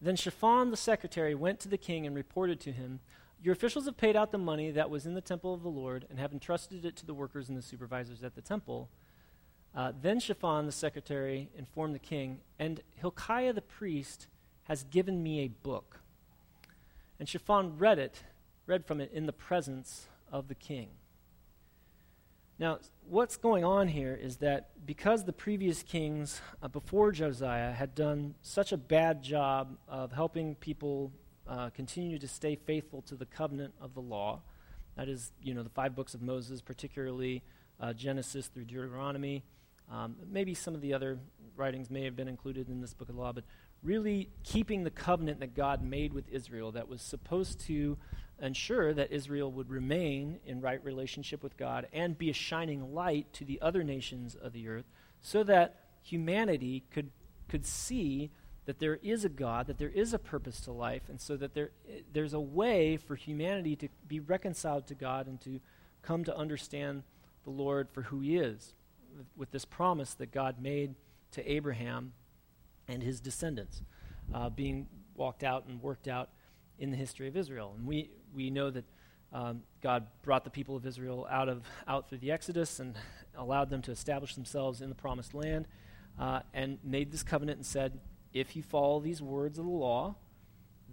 Then 0.00 0.16
Shaphan 0.16 0.70
the 0.70 0.76
secretary 0.76 1.34
went 1.34 1.60
to 1.60 1.68
the 1.68 1.78
king 1.78 2.06
and 2.06 2.16
reported 2.16 2.58
to 2.60 2.72
him, 2.72 3.00
Your 3.40 3.52
officials 3.52 3.86
have 3.86 3.96
paid 3.96 4.16
out 4.16 4.32
the 4.32 4.38
money 4.38 4.70
that 4.72 4.90
was 4.90 5.06
in 5.06 5.14
the 5.14 5.20
temple 5.20 5.54
of 5.54 5.62
the 5.62 5.68
Lord 5.68 6.06
and 6.10 6.18
have 6.18 6.32
entrusted 6.32 6.84
it 6.84 6.96
to 6.96 7.06
the 7.06 7.14
workers 7.14 7.48
and 7.48 7.56
the 7.56 7.62
supervisors 7.62 8.24
at 8.24 8.34
the 8.34 8.40
temple. 8.40 8.88
Uh, 9.74 9.92
then 10.02 10.18
Shaphan 10.18 10.66
the 10.66 10.72
secretary 10.72 11.48
informed 11.56 11.94
the 11.94 12.00
king, 12.00 12.40
And 12.58 12.80
Hilkiah 12.96 13.52
the 13.52 13.62
priest 13.62 14.26
has 14.64 14.82
given 14.84 15.22
me 15.22 15.40
a 15.40 15.48
book. 15.48 16.00
And 17.20 17.28
Shaphan 17.28 17.78
read 17.78 17.98
it, 17.98 18.24
read 18.66 18.84
from 18.84 19.00
it 19.00 19.12
in 19.12 19.26
the 19.26 19.32
presence 19.32 20.08
of 20.30 20.48
the 20.48 20.54
king. 20.54 20.88
Now, 22.62 22.78
what's 23.08 23.36
going 23.36 23.64
on 23.64 23.88
here 23.88 24.14
is 24.14 24.36
that 24.36 24.68
because 24.86 25.24
the 25.24 25.32
previous 25.32 25.82
kings 25.82 26.40
uh, 26.62 26.68
before 26.68 27.10
Josiah 27.10 27.72
had 27.72 27.96
done 27.96 28.36
such 28.40 28.70
a 28.70 28.76
bad 28.76 29.20
job 29.20 29.76
of 29.88 30.12
helping 30.12 30.54
people 30.54 31.10
uh, 31.48 31.70
continue 31.70 32.20
to 32.20 32.28
stay 32.28 32.54
faithful 32.54 33.02
to 33.02 33.16
the 33.16 33.26
covenant 33.26 33.74
of 33.80 33.94
the 33.94 34.00
law, 34.00 34.42
that 34.96 35.08
is, 35.08 35.32
you 35.42 35.54
know, 35.54 35.64
the 35.64 35.70
five 35.70 35.96
books 35.96 36.14
of 36.14 36.22
Moses, 36.22 36.62
particularly 36.62 37.42
uh, 37.80 37.94
Genesis 37.94 38.46
through 38.46 38.66
Deuteronomy. 38.66 39.42
Um, 39.90 40.14
maybe 40.30 40.54
some 40.54 40.76
of 40.76 40.82
the 40.82 40.94
other 40.94 41.18
writings 41.56 41.90
may 41.90 42.04
have 42.04 42.14
been 42.14 42.28
included 42.28 42.68
in 42.68 42.80
this 42.80 42.94
book 42.94 43.08
of 43.08 43.16
law, 43.16 43.32
but 43.32 43.42
really 43.82 44.28
keeping 44.44 44.84
the 44.84 44.90
covenant 44.90 45.40
that 45.40 45.56
God 45.56 45.82
made 45.82 46.12
with 46.12 46.28
Israel 46.28 46.70
that 46.70 46.86
was 46.86 47.02
supposed 47.02 47.58
to 47.66 47.98
ensure 48.42 48.92
that 48.92 49.12
Israel 49.12 49.50
would 49.52 49.70
remain 49.70 50.40
in 50.44 50.60
right 50.60 50.82
relationship 50.84 51.42
with 51.42 51.56
God 51.56 51.86
and 51.92 52.18
be 52.18 52.28
a 52.28 52.34
shining 52.34 52.92
light 52.92 53.32
to 53.34 53.44
the 53.44 53.60
other 53.62 53.84
nations 53.84 54.34
of 54.34 54.52
the 54.52 54.68
earth 54.68 54.84
so 55.20 55.44
that 55.44 55.76
humanity 56.02 56.84
could, 56.90 57.10
could 57.48 57.64
see 57.64 58.30
that 58.66 58.78
there 58.78 58.98
is 59.02 59.24
a 59.24 59.28
God, 59.28 59.66
that 59.68 59.78
there 59.78 59.88
is 59.88 60.12
a 60.12 60.18
purpose 60.18 60.60
to 60.62 60.72
life, 60.72 61.02
and 61.08 61.20
so 61.20 61.36
that 61.36 61.54
there, 61.54 61.70
there's 62.12 62.34
a 62.34 62.40
way 62.40 62.96
for 62.96 63.16
humanity 63.16 63.74
to 63.76 63.88
be 64.06 64.20
reconciled 64.20 64.86
to 64.88 64.94
God 64.94 65.26
and 65.26 65.40
to 65.40 65.60
come 66.02 66.24
to 66.24 66.36
understand 66.36 67.02
the 67.44 67.50
Lord 67.50 67.88
for 67.90 68.02
who 68.02 68.20
He 68.20 68.36
is, 68.36 68.74
with, 69.36 69.50
this 69.50 69.64
promise 69.64 70.14
that 70.14 70.30
God 70.30 70.60
made 70.60 70.94
to 71.32 71.50
Abraham 71.50 72.12
and 72.88 73.02
his 73.02 73.20
descendants, 73.20 73.82
uh, 74.32 74.48
being 74.48 74.86
walked 75.14 75.42
out 75.42 75.66
and 75.66 75.82
worked 75.82 76.08
out 76.08 76.30
in 76.78 76.90
the 76.90 76.96
history 76.96 77.28
of 77.28 77.36
Israel. 77.36 77.74
And 77.76 77.86
we, 77.86 78.10
we 78.34 78.50
know 78.50 78.70
that 78.70 78.84
um, 79.32 79.62
God 79.82 80.06
brought 80.22 80.44
the 80.44 80.50
people 80.50 80.76
of 80.76 80.86
Israel 80.86 81.26
out, 81.30 81.48
of, 81.48 81.64
out 81.88 82.08
through 82.08 82.18
the 82.18 82.30
Exodus 82.30 82.80
and 82.80 82.94
allowed 83.36 83.70
them 83.70 83.80
to 83.82 83.90
establish 83.90 84.34
themselves 84.34 84.80
in 84.80 84.88
the 84.88 84.94
promised 84.94 85.34
land 85.34 85.66
uh, 86.18 86.40
and 86.52 86.78
made 86.84 87.10
this 87.12 87.22
covenant 87.22 87.58
and 87.58 87.66
said, 87.66 87.98
If 88.34 88.54
you 88.56 88.62
follow 88.62 89.00
these 89.00 89.22
words 89.22 89.58
of 89.58 89.64
the 89.64 89.70
law, 89.70 90.16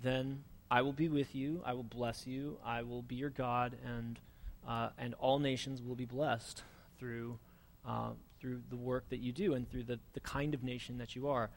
then 0.01 0.43
I 0.71 0.81
will 0.83 0.93
be 0.93 1.09
with 1.09 1.35
you, 1.35 1.61
I 1.65 1.73
will 1.73 1.83
bless 1.83 2.25
you, 2.27 2.57
I 2.63 2.83
will 2.83 3.01
be 3.01 3.15
your 3.15 3.29
God, 3.29 3.75
and, 3.83 4.19
uh, 4.67 4.89
and 4.97 5.13
all 5.15 5.39
nations 5.39 5.81
will 5.81 5.95
be 5.95 6.05
blessed 6.05 6.63
through, 6.97 7.39
uh, 7.85 8.11
through 8.39 8.61
the 8.69 8.77
work 8.77 9.09
that 9.09 9.19
you 9.19 9.31
do 9.31 9.55
and 9.55 9.69
through 9.69 9.83
the, 9.83 9.99
the 10.13 10.19
kind 10.21 10.53
of 10.53 10.63
nation 10.63 10.97
that 10.99 11.15
you 11.15 11.27
are. 11.27 11.49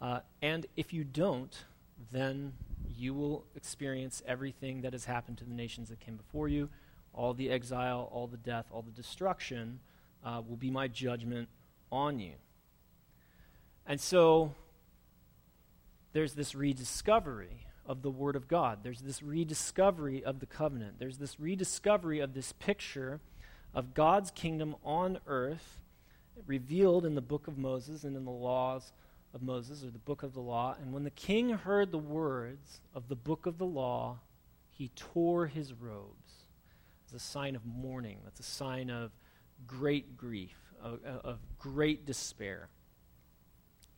Uh, 0.00 0.20
and 0.42 0.66
if 0.76 0.92
you 0.92 1.04
don't, 1.04 1.64
then 2.12 2.52
you 2.98 3.14
will 3.14 3.44
experience 3.54 4.22
everything 4.26 4.82
that 4.82 4.92
has 4.92 5.04
happened 5.04 5.38
to 5.38 5.44
the 5.44 5.54
nations 5.54 5.88
that 5.88 6.00
came 6.00 6.16
before 6.16 6.48
you. 6.48 6.68
All 7.12 7.34
the 7.34 7.50
exile, 7.50 8.08
all 8.12 8.26
the 8.26 8.36
death, 8.36 8.66
all 8.70 8.82
the 8.82 8.90
destruction 8.90 9.80
uh, 10.24 10.42
will 10.46 10.56
be 10.56 10.70
my 10.70 10.88
judgment 10.88 11.48
on 11.90 12.18
you. 12.18 12.34
And 13.86 14.00
so 14.00 14.54
there's 16.12 16.34
this 16.34 16.54
rediscovery 16.54 17.66
of 17.86 18.02
the 18.02 18.10
Word 18.10 18.36
of 18.36 18.48
God. 18.48 18.80
There's 18.82 19.00
this 19.00 19.22
rediscovery 19.22 20.24
of 20.24 20.40
the 20.40 20.46
covenant. 20.46 20.98
There's 20.98 21.18
this 21.18 21.38
rediscovery 21.38 22.20
of 22.20 22.34
this 22.34 22.52
picture 22.52 23.20
of 23.74 23.94
God's 23.94 24.30
kingdom 24.30 24.74
on 24.84 25.18
earth 25.26 25.82
revealed 26.46 27.06
in 27.06 27.14
the 27.14 27.20
book 27.20 27.46
of 27.46 27.56
Moses 27.56 28.04
and 28.04 28.16
in 28.16 28.24
the 28.24 28.30
laws 28.30 28.92
of 29.36 29.42
Moses, 29.42 29.84
or 29.84 29.90
the 29.90 29.98
book 29.98 30.22
of 30.22 30.32
the 30.32 30.40
law. 30.40 30.74
And 30.80 30.94
when 30.94 31.04
the 31.04 31.10
king 31.10 31.50
heard 31.50 31.92
the 31.92 31.98
words 31.98 32.80
of 32.94 33.08
the 33.08 33.14
book 33.14 33.44
of 33.44 33.58
the 33.58 33.66
law, 33.66 34.20
he 34.70 34.90
tore 34.96 35.46
his 35.46 35.74
robes 35.74 36.46
as 37.06 37.14
a 37.14 37.18
sign 37.18 37.54
of 37.54 37.66
mourning. 37.66 38.18
That's 38.24 38.40
a 38.40 38.42
sign 38.42 38.88
of 38.90 39.12
great 39.66 40.16
grief, 40.16 40.56
of, 40.82 41.04
of 41.04 41.38
great 41.58 42.06
despair. 42.06 42.70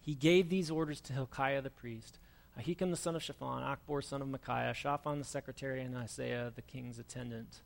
He 0.00 0.16
gave 0.16 0.48
these 0.48 0.72
orders 0.72 1.00
to 1.02 1.12
Hilkiah 1.12 1.62
the 1.62 1.70
priest, 1.70 2.18
Ahikam 2.58 2.90
the 2.90 2.96
son 2.96 3.14
of 3.14 3.22
Shaphan, 3.22 3.62
Achbor 3.62 4.02
son 4.02 4.20
of 4.20 4.28
Micaiah, 4.28 4.74
Shaphan 4.74 5.20
the 5.20 5.24
secretary, 5.24 5.82
and 5.82 5.96
Isaiah 5.96 6.52
the 6.52 6.62
king's 6.62 6.98
attendant. 6.98 7.60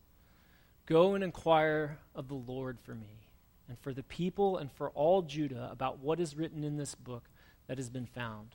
Go 0.85 1.15
and 1.15 1.25
inquire 1.25 2.01
of 2.15 2.29
the 2.29 2.35
Lord 2.35 2.79
for 2.83 2.95
me, 2.95 3.29
and 3.67 3.79
for 3.79 3.95
the 3.95 4.03
people, 4.03 4.59
and 4.59 4.71
for 4.71 4.91
all 4.91 5.23
Judah 5.23 5.71
about 5.73 6.01
what 6.01 6.21
is 6.21 6.37
written 6.37 6.65
in 6.65 6.77
this 6.77 6.95
book 6.95 7.31
that 7.67 7.79
has 7.79 7.91
been 7.91 8.07
found. 8.07 8.55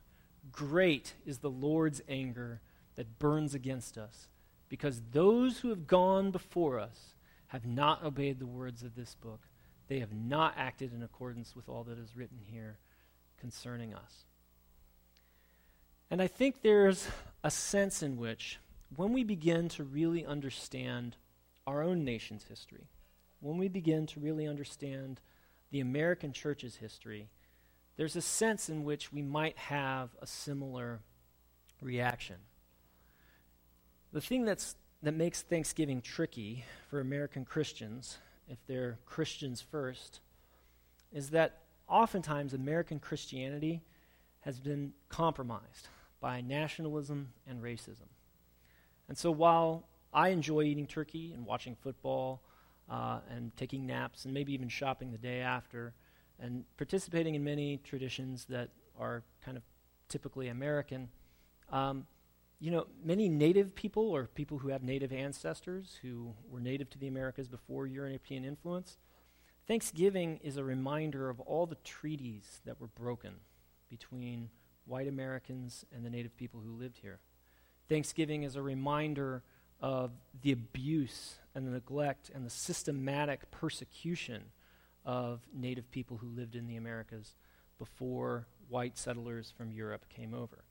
Great 0.51 1.13
is 1.25 1.39
the 1.39 1.49
Lord's 1.49 2.01
anger 2.07 2.61
that 2.95 3.19
burns 3.19 3.53
against 3.53 3.97
us, 3.97 4.27
because 4.69 5.01
those 5.11 5.59
who 5.59 5.69
have 5.69 5.87
gone 5.87 6.31
before 6.31 6.79
us 6.79 7.15
have 7.47 7.65
not 7.65 8.03
obeyed 8.03 8.39
the 8.39 8.45
words 8.45 8.83
of 8.83 8.95
this 8.95 9.15
book. 9.15 9.41
They 9.87 9.99
have 9.99 10.13
not 10.13 10.55
acted 10.57 10.93
in 10.93 11.01
accordance 11.01 11.55
with 11.55 11.69
all 11.69 11.83
that 11.85 11.97
is 11.97 12.15
written 12.15 12.39
here 12.43 12.77
concerning 13.39 13.93
us. 13.93 14.25
And 16.11 16.21
I 16.21 16.27
think 16.27 16.61
there's 16.61 17.07
a 17.43 17.51
sense 17.51 18.03
in 18.03 18.17
which, 18.17 18.59
when 18.95 19.13
we 19.13 19.23
begin 19.23 19.69
to 19.69 19.83
really 19.83 20.25
understand 20.25 21.15
our 21.65 21.81
own 21.83 22.03
nation's 22.03 22.45
history, 22.45 22.87
when 23.39 23.57
we 23.57 23.67
begin 23.67 24.07
to 24.07 24.19
really 24.19 24.47
understand 24.47 25.21
the 25.71 25.79
American 25.79 26.33
church's 26.33 26.77
history, 26.77 27.29
there's 27.97 28.15
a 28.15 28.21
sense 28.21 28.69
in 28.69 28.83
which 28.83 29.11
we 29.11 29.21
might 29.21 29.57
have 29.57 30.09
a 30.21 30.27
similar 30.27 31.01
reaction. 31.81 32.37
The 34.13 34.21
thing 34.21 34.45
that's, 34.45 34.75
that 35.03 35.13
makes 35.13 35.41
Thanksgiving 35.41 36.01
tricky 36.01 36.63
for 36.89 36.99
American 36.99 37.43
Christians, 37.43 38.19
if 38.47 38.57
they're 38.67 38.99
Christians 39.05 39.61
first, 39.61 40.21
is 41.11 41.31
that 41.31 41.63
oftentimes 41.87 42.53
American 42.53 42.99
Christianity 42.99 43.81
has 44.41 44.59
been 44.59 44.93
compromised 45.09 45.89
by 46.21 46.41
nationalism 46.41 47.29
and 47.47 47.61
racism. 47.61 48.07
And 49.09 49.17
so 49.17 49.31
while 49.31 49.87
I 50.13 50.29
enjoy 50.29 50.63
eating 50.63 50.87
turkey 50.87 51.33
and 51.33 51.45
watching 51.45 51.75
football 51.75 52.41
uh, 52.89 53.19
and 53.29 53.55
taking 53.57 53.85
naps 53.85 54.25
and 54.25 54.33
maybe 54.33 54.53
even 54.53 54.69
shopping 54.69 55.11
the 55.11 55.17
day 55.17 55.41
after 55.41 55.93
and 56.39 56.63
participating 56.77 57.35
in 57.35 57.43
many 57.43 57.77
traditions 57.77 58.45
that 58.45 58.69
are 58.99 59.23
kind 59.43 59.57
of 59.57 59.63
typically 60.09 60.47
American, 60.47 61.09
um, 61.71 62.05
you 62.59 62.71
know, 62.71 62.87
many 63.03 63.29
native 63.29 63.75
people 63.75 64.09
or 64.09 64.27
people 64.27 64.57
who 64.57 64.69
have 64.69 64.83
native 64.83 65.11
ancestors 65.11 65.99
who 66.01 66.33
were 66.49 66.59
native 66.59 66.89
to 66.91 66.97
the 66.97 67.07
Americas 67.07 67.47
before 67.47 67.85
European 67.85 68.43
influence, 68.43 68.97
Thanksgiving 69.67 70.39
is 70.43 70.57
a 70.57 70.63
reminder 70.63 71.29
of 71.29 71.39
all 71.41 71.65
the 71.65 71.77
treaties 71.83 72.61
that 72.65 72.79
were 72.79 72.87
broken 72.87 73.33
between 73.89 74.49
white 74.85 75.07
Americans 75.07 75.85
and 75.93 76.05
the 76.05 76.09
native 76.09 76.35
people 76.37 76.61
who 76.61 76.71
lived 76.71 76.97
here. 77.01 77.19
Thanksgiving 77.89 78.43
is 78.43 78.55
a 78.55 78.61
reminder 78.61 79.43
of 79.81 80.11
the 80.41 80.51
abuse 80.51 81.35
and 81.53 81.67
the 81.67 81.71
neglect 81.71 82.31
and 82.33 82.45
the 82.45 82.49
systematic 82.49 83.51
persecution 83.51 84.45
of 85.07 85.39
native 85.53 85.89
people 85.89 86.17
who 86.17 86.27
lived 86.27 86.55
in 86.55 86.67
the 86.67 86.75
Americas 86.75 87.33
before 87.79 88.45
white 88.67 88.97
settlers 88.97 89.53
from 89.57 89.71
Europe 89.71 90.05
came 90.09 90.33
over. 90.33 90.65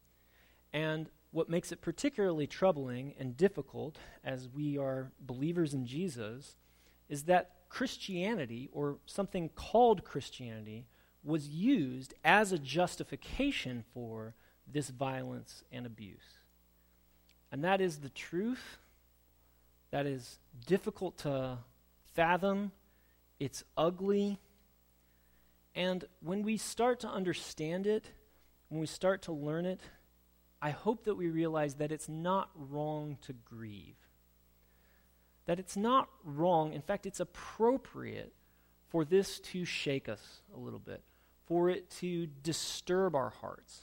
And 0.72 1.08
what 1.30 1.48
makes 1.48 1.72
it 1.72 1.80
particularly 1.80 2.46
troubling 2.46 3.14
and 3.18 3.36
difficult 3.36 3.96
as 4.22 4.48
we 4.48 4.76
are 4.76 5.10
believers 5.18 5.72
in 5.72 5.86
Jesus 5.86 6.56
is 7.08 7.24
that 7.24 7.52
Christianity, 7.70 8.68
or 8.72 8.98
something 9.06 9.48
called 9.48 10.04
Christianity, 10.04 10.86
was 11.24 11.48
used 11.48 12.14
as 12.22 12.52
a 12.52 12.58
justification 12.58 13.84
for 13.94 14.34
this 14.70 14.90
violence 14.90 15.64
and 15.72 15.86
abuse. 15.86 16.38
And 17.50 17.64
that 17.64 17.80
is 17.80 17.98
the 17.98 18.10
truth. 18.10 18.78
That 19.92 20.06
is 20.06 20.38
difficult 20.66 21.18
to 21.18 21.58
fathom. 22.14 22.72
It's 23.38 23.64
ugly. 23.76 24.38
And 25.74 26.04
when 26.20 26.42
we 26.42 26.56
start 26.56 27.00
to 27.00 27.08
understand 27.08 27.86
it, 27.86 28.10
when 28.68 28.80
we 28.80 28.86
start 28.86 29.22
to 29.22 29.32
learn 29.32 29.66
it, 29.66 29.80
I 30.60 30.70
hope 30.70 31.04
that 31.04 31.16
we 31.16 31.28
realize 31.28 31.74
that 31.74 31.92
it's 31.92 32.08
not 32.08 32.50
wrong 32.54 33.18
to 33.22 33.32
grieve. 33.32 33.96
That 35.44 35.58
it's 35.58 35.76
not 35.76 36.08
wrong, 36.24 36.72
in 36.72 36.82
fact, 36.82 37.06
it's 37.06 37.20
appropriate 37.20 38.32
for 38.88 39.04
this 39.04 39.38
to 39.40 39.64
shake 39.64 40.08
us 40.08 40.42
a 40.54 40.58
little 40.58 40.78
bit, 40.78 41.02
for 41.44 41.68
it 41.68 41.90
to 41.90 42.26
disturb 42.42 43.14
our 43.14 43.30
hearts, 43.30 43.82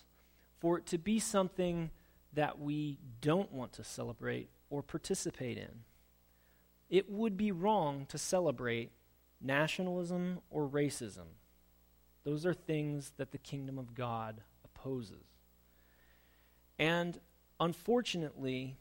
for 0.59 0.77
it 0.77 0.85
to 0.87 0.97
be 0.97 1.19
something 1.19 1.91
that 2.33 2.59
we 2.59 2.97
don't 3.21 3.51
want 3.51 3.73
to 3.73 3.83
celebrate 3.83 4.49
or 4.69 4.81
participate 4.81 5.57
in. 5.57 5.83
It 6.89 7.09
would 7.09 7.37
be 7.37 7.51
wrong 7.51 8.07
to 8.07 8.17
celebrate 8.17 8.91
nationalism 9.43 10.39
or 10.49 10.67
racism. 10.67 11.35
Those 12.23 12.45
are 12.45 12.53
things 12.53 13.11
that 13.17 13.31
the 13.31 13.37
kingdom 13.37 13.77
of 13.77 13.93
God 13.93 14.41
opposes. 14.63 15.25
And 16.79 17.19
unfortunately, 17.59 18.77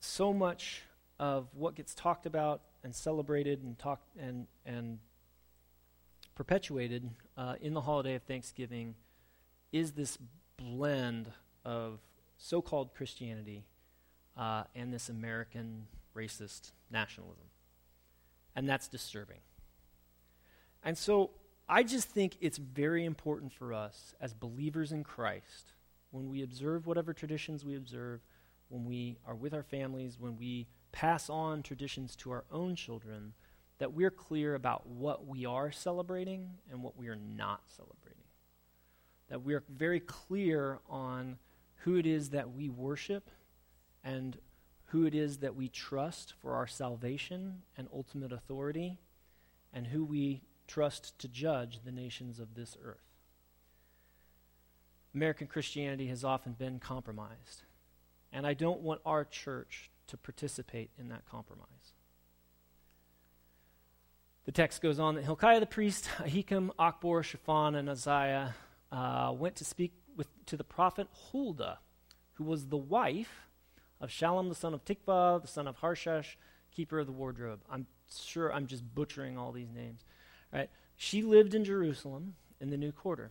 so 0.00 0.32
much 0.32 0.82
of 1.18 1.48
what 1.54 1.74
gets 1.74 1.94
talked 1.94 2.26
about 2.26 2.62
and 2.84 2.94
celebrated 2.94 3.62
and 3.62 3.78
talked 3.78 4.16
and 4.16 4.46
and 4.66 4.98
perpetuated 6.34 7.10
uh, 7.36 7.54
in 7.60 7.74
the 7.74 7.82
holiday 7.82 8.14
of 8.14 8.22
Thanksgiving 8.22 8.94
is 9.70 9.92
this 9.92 10.18
blend 10.56 11.30
of 11.64 12.00
so-called 12.38 12.94
Christianity 12.94 13.64
uh, 14.36 14.64
and 14.74 14.92
this 14.92 15.08
American 15.08 15.86
racist 16.16 16.72
nationalism, 16.90 17.44
and 18.56 18.68
that's 18.68 18.88
disturbing. 18.88 19.40
And 20.82 20.96
so 20.96 21.30
I 21.68 21.82
just 21.82 22.08
think 22.08 22.36
it's 22.40 22.58
very 22.58 23.04
important 23.04 23.52
for 23.52 23.72
us 23.72 24.14
as 24.20 24.34
believers 24.34 24.92
in 24.92 25.04
Christ 25.04 25.72
when 26.10 26.28
we 26.28 26.42
observe 26.42 26.86
whatever 26.86 27.12
traditions 27.12 27.64
we 27.64 27.76
observe, 27.76 28.20
when 28.68 28.84
we 28.84 29.18
are 29.26 29.34
with 29.34 29.54
our 29.54 29.62
families, 29.62 30.18
when 30.18 30.36
we 30.36 30.66
pass 30.92 31.30
on 31.30 31.62
traditions 31.62 32.14
to 32.16 32.30
our 32.30 32.44
own 32.50 32.76
children, 32.76 33.32
that 33.78 33.92
we're 33.92 34.10
clear 34.10 34.54
about 34.54 34.86
what 34.86 35.26
we 35.26 35.46
are 35.46 35.72
celebrating 35.72 36.50
and 36.70 36.82
what 36.82 36.96
we 36.96 37.08
are 37.08 37.16
not 37.16 37.62
celebrating. 37.74 38.22
That 39.28 39.42
we're 39.42 39.62
very 39.68 40.00
clear 40.00 40.80
on 40.88 41.38
who 41.76 41.96
it 41.96 42.06
is 42.06 42.30
that 42.30 42.52
we 42.52 42.68
worship 42.68 43.30
and 44.04 44.36
who 44.86 45.06
it 45.06 45.14
is 45.14 45.38
that 45.38 45.56
we 45.56 45.68
trust 45.68 46.34
for 46.42 46.54
our 46.54 46.66
salvation 46.66 47.62
and 47.78 47.88
ultimate 47.94 48.30
authority, 48.30 48.98
and 49.72 49.86
who 49.86 50.04
we 50.04 50.42
trust 50.66 51.18
to 51.18 51.28
judge 51.28 51.80
the 51.84 51.92
nations 51.92 52.38
of 52.38 52.54
this 52.54 52.76
earth. 52.82 53.12
American 55.14 55.46
Christianity 55.46 56.06
has 56.06 56.24
often 56.24 56.52
been 56.52 56.78
compromised. 56.78 57.62
And 58.32 58.46
I 58.46 58.54
don't 58.54 58.80
want 58.80 59.00
our 59.04 59.24
church 59.24 59.90
to 60.06 60.16
participate 60.16 60.90
in 60.98 61.08
that 61.08 61.26
compromise. 61.30 61.66
The 64.44 64.52
text 64.52 64.82
goes 64.82 64.98
on 64.98 65.14
that 65.14 65.24
Hilkiah 65.24 65.60
the 65.60 65.66
priest, 65.66 66.08
Ahikam, 66.18 66.70
Achbor, 66.78 67.22
Shaphan, 67.22 67.76
and 67.76 67.88
Uzziah 67.88 68.54
uh, 68.90 69.32
went 69.36 69.56
to 69.56 69.64
speak 69.64 69.92
with, 70.16 70.28
to 70.46 70.56
the 70.56 70.64
prophet 70.64 71.06
Huldah, 71.30 71.78
who 72.34 72.44
was 72.44 72.66
the 72.66 72.76
wife 72.76 73.46
of 74.00 74.10
Shallum 74.10 74.48
the 74.48 74.54
son 74.54 74.74
of 74.74 74.84
Tikvah, 74.84 75.42
the 75.42 75.48
son 75.48 75.68
of 75.68 75.78
Harshash, 75.80 76.36
keeper 76.74 76.98
of 76.98 77.06
the 77.06 77.12
wardrobe. 77.12 77.60
I'm 77.70 77.86
sure 78.12 78.52
I'm 78.52 78.66
just 78.66 78.94
butchering 78.94 79.38
all 79.38 79.52
these 79.52 79.70
names. 79.70 80.04
Right? 80.52 80.70
She 80.96 81.22
lived 81.22 81.54
in 81.54 81.64
Jerusalem 81.64 82.34
in 82.60 82.70
the 82.70 82.76
new 82.76 82.92
quarter. 82.92 83.30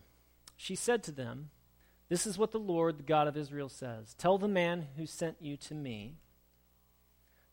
She 0.56 0.74
said 0.74 1.02
to 1.04 1.12
them, 1.12 1.50
This 2.08 2.26
is 2.26 2.38
what 2.38 2.52
the 2.52 2.58
Lord, 2.58 2.98
the 2.98 3.02
God 3.02 3.28
of 3.28 3.36
Israel, 3.36 3.68
says 3.68 4.14
Tell 4.14 4.38
the 4.38 4.48
man 4.48 4.88
who 4.96 5.06
sent 5.06 5.36
you 5.40 5.56
to 5.58 5.74
me, 5.74 6.16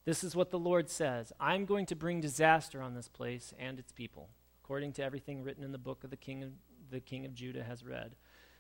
this 0.06 0.24
is 0.24 0.36
what 0.36 0.50
the 0.50 0.58
Lord 0.58 0.90
says 0.90 1.32
I'm 1.40 1.66
going 1.66 1.86
to 1.88 1.96
bring 1.96 2.20
disaster 2.22 2.82
on 2.82 2.96
this 2.96 3.08
place 3.08 3.54
and 3.60 3.78
its 3.78 3.92
people, 3.92 4.30
according 4.64 4.94
to 4.94 5.04
everything 5.04 5.44
written 5.44 5.64
in 5.64 5.72
the 5.72 5.78
book 5.78 6.04
of 6.04 6.10
the 6.10 6.18
king 6.18 6.44
of, 6.44 6.52
the 6.90 7.00
king 7.00 7.26
of 7.26 7.36
Judah 7.36 7.64
has 7.64 7.84
read 7.84 8.16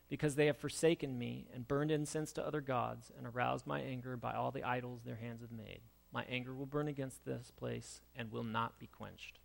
because 0.09 0.35
they 0.35 0.47
have 0.47 0.57
forsaken 0.57 1.17
me 1.17 1.47
and 1.53 1.67
burned 1.67 1.91
incense 1.91 2.33
to 2.33 2.45
other 2.45 2.61
gods 2.61 3.11
and 3.17 3.27
aroused 3.27 3.67
my 3.67 3.79
anger 3.79 4.17
by 4.17 4.33
all 4.33 4.51
the 4.51 4.63
idols 4.63 5.01
their 5.03 5.15
hands 5.15 5.41
have 5.41 5.51
made. 5.51 5.81
My 6.11 6.25
anger 6.27 6.53
will 6.53 6.65
burn 6.65 6.87
against 6.87 7.25
this 7.25 7.51
place 7.51 8.01
and 8.15 8.31
will 8.31 8.43
not 8.43 8.79
be 8.79 8.87
quenched. 8.87 9.39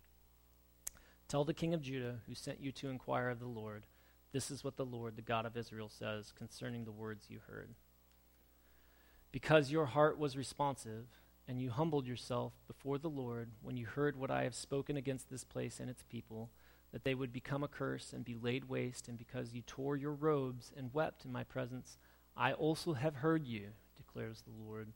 Tell 1.27 1.43
the 1.43 1.53
king 1.53 1.73
of 1.73 1.81
Judah, 1.81 2.19
who 2.27 2.35
sent 2.35 2.61
you 2.61 2.71
to 2.73 2.89
inquire 2.89 3.29
of 3.29 3.39
the 3.39 3.47
Lord, 3.47 3.85
this 4.31 4.51
is 4.51 4.63
what 4.63 4.75
the 4.75 4.85
Lord, 4.85 5.15
the 5.15 5.21
God 5.21 5.45
of 5.45 5.55
Israel, 5.55 5.89
says 5.89 6.33
concerning 6.37 6.83
the 6.83 6.91
words 6.91 7.27
you 7.29 7.39
heard. 7.47 7.69
Because 9.31 9.71
your 9.71 9.85
heart 9.85 10.19
was 10.19 10.37
responsive, 10.37 11.05
and 11.47 11.61
you 11.61 11.69
humbled 11.69 12.05
yourself 12.05 12.53
before 12.67 12.97
the 12.97 13.09
Lord 13.09 13.49
when 13.61 13.77
you 13.77 13.85
heard 13.85 14.17
what 14.17 14.31
I 14.31 14.43
have 14.43 14.55
spoken 14.55 14.97
against 14.97 15.29
this 15.29 15.43
place 15.43 15.79
and 15.79 15.89
its 15.89 16.03
people, 16.03 16.49
that 16.91 17.03
they 17.03 17.15
would 17.15 17.33
become 17.33 17.63
a 17.63 17.67
curse 17.67 18.13
and 18.13 18.23
be 18.23 18.35
laid 18.35 18.69
waste, 18.69 19.07
and 19.07 19.17
because 19.17 19.53
you 19.53 19.61
tore 19.61 19.95
your 19.95 20.13
robes 20.13 20.71
and 20.75 20.93
wept 20.93 21.25
in 21.25 21.31
my 21.31 21.43
presence, 21.43 21.97
I 22.37 22.53
also 22.53 22.93
have 22.93 23.15
heard 23.15 23.45
you, 23.45 23.67
declares 23.95 24.41
the 24.41 24.63
Lord. 24.65 24.93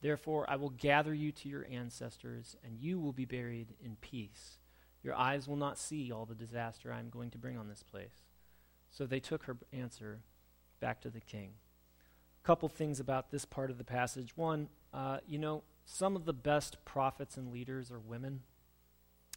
Therefore, 0.00 0.48
I 0.48 0.56
will 0.56 0.70
gather 0.70 1.14
you 1.14 1.32
to 1.32 1.48
your 1.48 1.66
ancestors, 1.70 2.56
and 2.64 2.78
you 2.78 2.98
will 2.98 3.12
be 3.12 3.24
buried 3.24 3.74
in 3.84 3.96
peace. 4.00 4.58
Your 5.02 5.14
eyes 5.14 5.46
will 5.46 5.56
not 5.56 5.78
see 5.78 6.10
all 6.10 6.26
the 6.26 6.34
disaster 6.34 6.92
I 6.92 6.98
am 6.98 7.08
going 7.08 7.30
to 7.30 7.38
bring 7.38 7.56
on 7.56 7.68
this 7.68 7.82
place. 7.82 8.24
So 8.90 9.06
they 9.06 9.20
took 9.20 9.44
her 9.44 9.56
answer 9.72 10.20
back 10.80 11.00
to 11.02 11.10
the 11.10 11.20
king. 11.20 11.52
A 12.42 12.46
couple 12.46 12.68
things 12.68 13.00
about 13.00 13.30
this 13.30 13.44
part 13.44 13.70
of 13.70 13.78
the 13.78 13.84
passage. 13.84 14.36
One, 14.36 14.68
uh, 14.92 15.18
you 15.26 15.38
know, 15.38 15.62
some 15.84 16.16
of 16.16 16.24
the 16.24 16.32
best 16.32 16.84
prophets 16.84 17.36
and 17.36 17.52
leaders 17.52 17.90
are 17.90 17.98
women. 17.98 18.42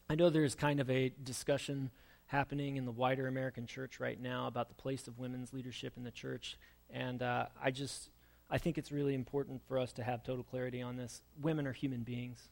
I 0.10 0.16
know 0.16 0.30
there's 0.30 0.56
kind 0.56 0.80
of 0.80 0.90
a 0.90 1.10
discussion 1.24 1.92
happening 2.32 2.78
in 2.78 2.86
the 2.86 2.92
wider 2.92 3.28
American 3.28 3.66
church 3.66 4.00
right 4.00 4.20
now 4.20 4.48
about 4.48 4.70
the 4.70 4.76
place 4.76 5.08
of 5.08 5.20
women's 5.20 5.54
leadership 5.54 5.94
in 5.98 6.04
the 6.04 6.12
church, 6.12 6.58
and 6.90 7.22
uh, 7.22 7.46
I 7.62 7.72
just 7.72 8.10
I 8.50 8.58
think 8.58 8.78
it's 8.78 8.92
really 8.92 9.14
important 9.14 9.62
for 9.68 9.78
us 9.78 9.94
to 9.94 10.04
have 10.04 10.24
total 10.24 10.44
clarity 10.44 10.82
on 10.82 10.98
this. 10.98 11.22
Women 11.42 11.68
are 11.68 11.74
human 11.74 12.04
beings; 12.04 12.50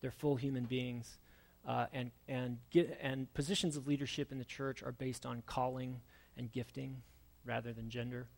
they're 0.00 0.10
full 0.10 0.36
human 0.36 0.64
beings, 0.64 1.18
uh, 1.66 1.86
and 1.92 2.10
and 2.28 2.58
get, 2.70 2.98
and 3.00 3.32
positions 3.34 3.76
of 3.76 3.86
leadership 3.86 4.32
in 4.32 4.38
the 4.38 4.44
church 4.44 4.82
are 4.82 4.92
based 4.92 5.26
on 5.26 5.42
calling 5.46 6.00
and 6.36 6.50
gifting 6.50 7.02
rather 7.44 7.72
than 7.72 7.88
gender. 7.88 8.28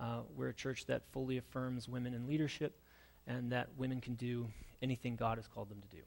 Uh, 0.00 0.20
we're 0.34 0.48
a 0.48 0.54
church 0.54 0.86
that 0.86 1.02
fully 1.12 1.36
affirms 1.36 1.88
women 1.88 2.14
in 2.14 2.26
leadership, 2.26 2.80
and 3.26 3.52
that 3.52 3.68
women 3.76 4.00
can 4.00 4.14
do 4.14 4.48
anything 4.80 5.16
God 5.16 5.38
has 5.38 5.46
called 5.46 5.68
them 5.68 5.80
to 5.80 5.96
do. 5.96 6.02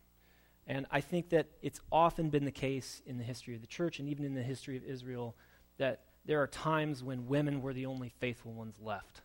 And 0.68 0.86
I 0.90 1.02
think 1.02 1.30
that 1.30 1.48
it's 1.62 1.80
often 1.92 2.30
been 2.30 2.46
the 2.46 2.52
case 2.52 3.02
in 3.06 3.18
the 3.18 3.24
history 3.24 3.56
of 3.56 3.62
the 3.62 3.68
church 3.68 4.00
and 4.00 4.10
even 4.10 4.26
in 4.26 4.34
the 4.34 4.42
history 4.42 4.78
of 4.78 4.84
Israel 4.84 5.36
that 5.78 6.02
there 6.26 6.42
are 6.42 6.48
times 6.48 7.04
when 7.04 7.28
women 7.28 7.62
were 7.62 7.74
the 7.74 7.86
only 7.86 8.10
faithful 8.10 8.52
ones 8.52 8.76
left. 8.82 9.22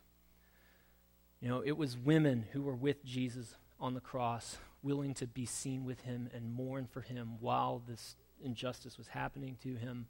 You 1.40 1.48
know, 1.48 1.62
it 1.64 1.76
was 1.76 1.96
women 1.96 2.44
who 2.52 2.62
were 2.62 2.74
with 2.74 3.04
Jesus 3.04 3.54
on 3.78 3.94
the 3.94 4.00
cross, 4.00 4.58
willing 4.82 5.14
to 5.14 5.26
be 5.26 5.46
seen 5.46 5.84
with 5.84 6.00
him 6.02 6.30
and 6.34 6.54
mourn 6.54 6.86
for 6.90 7.00
him 7.00 7.32
while 7.40 7.82
this 7.86 8.16
injustice 8.42 8.96
was 8.96 9.08
happening 9.08 9.56
to 9.62 9.74
him. 9.74 10.06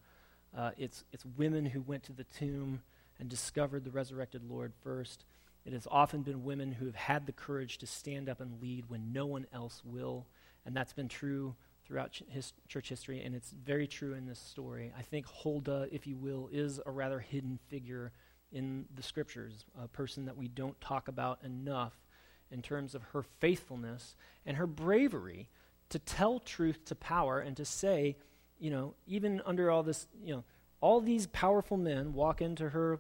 Uh, 0.57 0.71
it's, 0.77 1.05
it's 1.13 1.25
women 1.37 1.67
who 1.67 1.81
went 1.81 2.03
to 2.05 2.13
the 2.13 2.25
tomb 2.25 2.81
and 3.19 3.29
discovered 3.29 3.85
the 3.85 3.91
resurrected 3.91 4.43
Lord 4.49 4.73
first. 4.83 5.25
It 5.65 5.73
has 5.73 5.87
often 5.91 6.23
been 6.23 6.45
women 6.45 6.73
who 6.73 6.87
have 6.87 6.95
had 6.95 7.27
the 7.27 7.33
courage 7.33 7.79
to 7.79 7.87
stand 7.87 8.29
up 8.29 8.41
and 8.41 8.61
lead 8.61 8.85
when 8.89 9.13
no 9.13 9.27
one 9.27 9.47
else 9.53 9.83
will. 9.85 10.27
And 10.65 10.77
that's 10.77 10.93
been 10.93 11.09
true 11.09 11.55
throughout 11.85 12.13
ch- 12.13 12.23
his 12.29 12.53
church 12.69 12.89
history, 12.89 13.23
and 13.23 13.35
it's 13.35 13.51
very 13.51 13.87
true 13.87 14.15
in 14.15 14.27
this 14.27 14.39
story. 14.39 14.93
I 14.97 15.03
think 15.03 15.27
Huldah, 15.27 15.89
if 15.91 16.07
you 16.07 16.17
will, 16.17 16.49
is 16.53 16.81
a 16.87 16.91
rather 16.91 17.19
hidden 17.19 17.59
figure 17.69 18.13
in 18.53 18.87
the 18.95 19.03
scriptures, 19.03 19.65
a 19.81 19.89
person 19.89 20.25
that 20.27 20.37
we 20.37 20.49
don't 20.49 20.81
talk 20.81 21.09
about 21.09 21.41
enough 21.45 21.93
in 22.51 22.63
terms 22.63 22.95
of 22.95 23.03
her 23.13 23.23
faithfulness 23.23 24.17
and 24.45 24.57
her 24.57 24.67
bravery 24.67 25.49
to 25.89 25.99
tell 25.99 26.39
truth 26.39 26.85
to 26.87 26.95
power 26.95 27.41
and 27.41 27.57
to 27.57 27.65
say, 27.65 28.17
you 28.59 28.71
know, 28.71 28.95
even 29.07 29.41
under 29.45 29.71
all 29.71 29.83
this, 29.83 30.07
you 30.23 30.35
know, 30.35 30.45
all 30.81 31.01
these 31.01 31.27
powerful 31.27 31.77
men 31.77 32.13
walk 32.13 32.41
into 32.41 32.71
her 32.71 32.99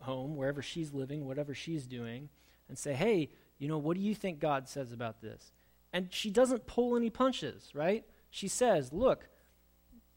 home, 0.00 0.36
wherever 0.36 0.62
she's 0.62 0.92
living, 0.92 1.26
whatever 1.26 1.54
she's 1.54 1.86
doing, 1.86 2.28
and 2.68 2.78
say, 2.78 2.92
hey, 2.92 3.30
you 3.58 3.68
know, 3.68 3.78
what 3.78 3.96
do 3.96 4.02
you 4.02 4.14
think 4.14 4.40
God 4.40 4.68
says 4.68 4.92
about 4.92 5.20
this? 5.20 5.52
And 5.92 6.12
she 6.12 6.30
doesn't 6.30 6.66
pull 6.66 6.96
any 6.96 7.10
punches, 7.10 7.70
right? 7.74 8.04
She 8.30 8.48
says, 8.48 8.92
look, 8.92 9.28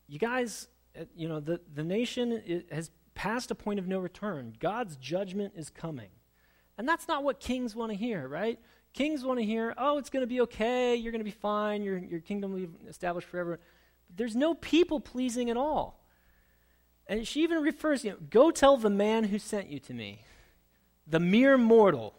you 0.08 0.20
guys, 0.20 0.68
uh, 1.00 1.04
you 1.16 1.28
know, 1.28 1.40
the, 1.40 1.60
the 1.74 1.84
nation 1.84 2.64
has 2.72 2.92
passed 3.14 3.52
a 3.52 3.56
point 3.56 3.80
of 3.80 3.88
no 3.88 4.00
return. 4.00 4.56
God's 4.60 4.96
judgment 4.96 5.54
is 5.56 5.70
coming. 5.70 6.10
And 6.78 6.88
that's 6.88 7.08
not 7.08 7.24
what 7.24 7.40
kings 7.40 7.76
want 7.76 7.92
to 7.92 7.98
hear, 7.98 8.28
right? 8.28 8.60
Kings 8.94 9.24
want 9.24 9.40
to 9.40 9.46
hear, 9.46 9.74
oh, 9.78 9.98
it's 9.98 10.10
going 10.10 10.24
to 10.24 10.28
be 10.28 10.42
okay, 10.42 10.96
you're 10.96 11.12
going 11.12 11.20
to 11.20 11.26
be 11.26 11.32
fine, 11.32 11.84
your, 11.84 11.98
your 11.98 12.20
kingdom 12.20 12.54
will 12.54 12.60
be 12.60 12.70
established 12.88 13.28
forever. 13.28 13.60
But 14.08 14.18
there's 14.18 14.36
no 14.36 14.54
people 14.54 15.00
pleasing 15.00 15.50
at 15.50 15.58
all. 15.58 16.04
And 17.08 17.28
she 17.28 17.44
even 17.44 17.62
refers, 17.62 18.04
you 18.04 18.12
know, 18.12 18.18
go 18.30 18.52
tell 18.52 18.78
the 18.78 18.90
man 18.90 19.26
who 19.26 19.38
sent 19.40 19.70
you 19.70 19.80
to 19.80 19.94
me, 19.94 20.22
the 21.08 21.20
mere 21.20 21.58
mortal 21.58 22.16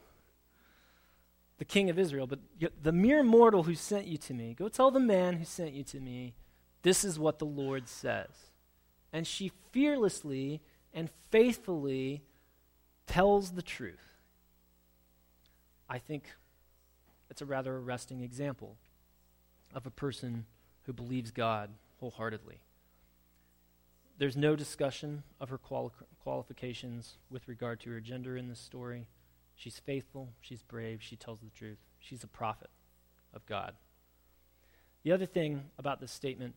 the 1.58 1.64
king 1.64 1.88
of 1.88 1.98
Israel, 1.98 2.26
but 2.26 2.38
the 2.82 2.92
mere 2.92 3.22
mortal 3.22 3.62
who 3.62 3.74
sent 3.74 4.06
you 4.06 4.18
to 4.18 4.34
me, 4.34 4.54
go 4.54 4.68
tell 4.68 4.90
the 4.90 5.00
man 5.00 5.34
who 5.34 5.44
sent 5.44 5.72
you 5.72 5.84
to 5.84 6.00
me, 6.00 6.34
this 6.82 7.04
is 7.04 7.18
what 7.18 7.38
the 7.38 7.46
Lord 7.46 7.88
says. 7.88 8.50
And 9.12 9.26
she 9.26 9.52
fearlessly 9.72 10.60
and 10.92 11.08
faithfully 11.30 12.22
tells 13.06 13.52
the 13.52 13.62
truth. 13.62 14.15
I 15.88 15.98
think 15.98 16.24
it's 17.30 17.42
a 17.42 17.46
rather 17.46 17.76
arresting 17.76 18.20
example 18.20 18.76
of 19.74 19.86
a 19.86 19.90
person 19.90 20.46
who 20.84 20.92
believes 20.92 21.30
God 21.30 21.70
wholeheartedly. 21.98 22.60
There's 24.18 24.36
no 24.36 24.56
discussion 24.56 25.22
of 25.40 25.50
her 25.50 25.58
quali- 25.58 25.90
qualifications 26.22 27.18
with 27.30 27.48
regard 27.48 27.80
to 27.80 27.90
her 27.90 28.00
gender 28.00 28.36
in 28.36 28.48
this 28.48 28.58
story. 28.58 29.08
She's 29.54 29.78
faithful, 29.78 30.30
she's 30.40 30.62
brave, 30.62 31.02
she 31.02 31.16
tells 31.16 31.40
the 31.40 31.50
truth. 31.50 31.78
She's 31.98 32.24
a 32.24 32.28
prophet 32.28 32.70
of 33.34 33.44
God. 33.46 33.74
The 35.02 35.12
other 35.12 35.26
thing 35.26 35.64
about 35.78 36.00
this 36.00 36.12
statement 36.12 36.54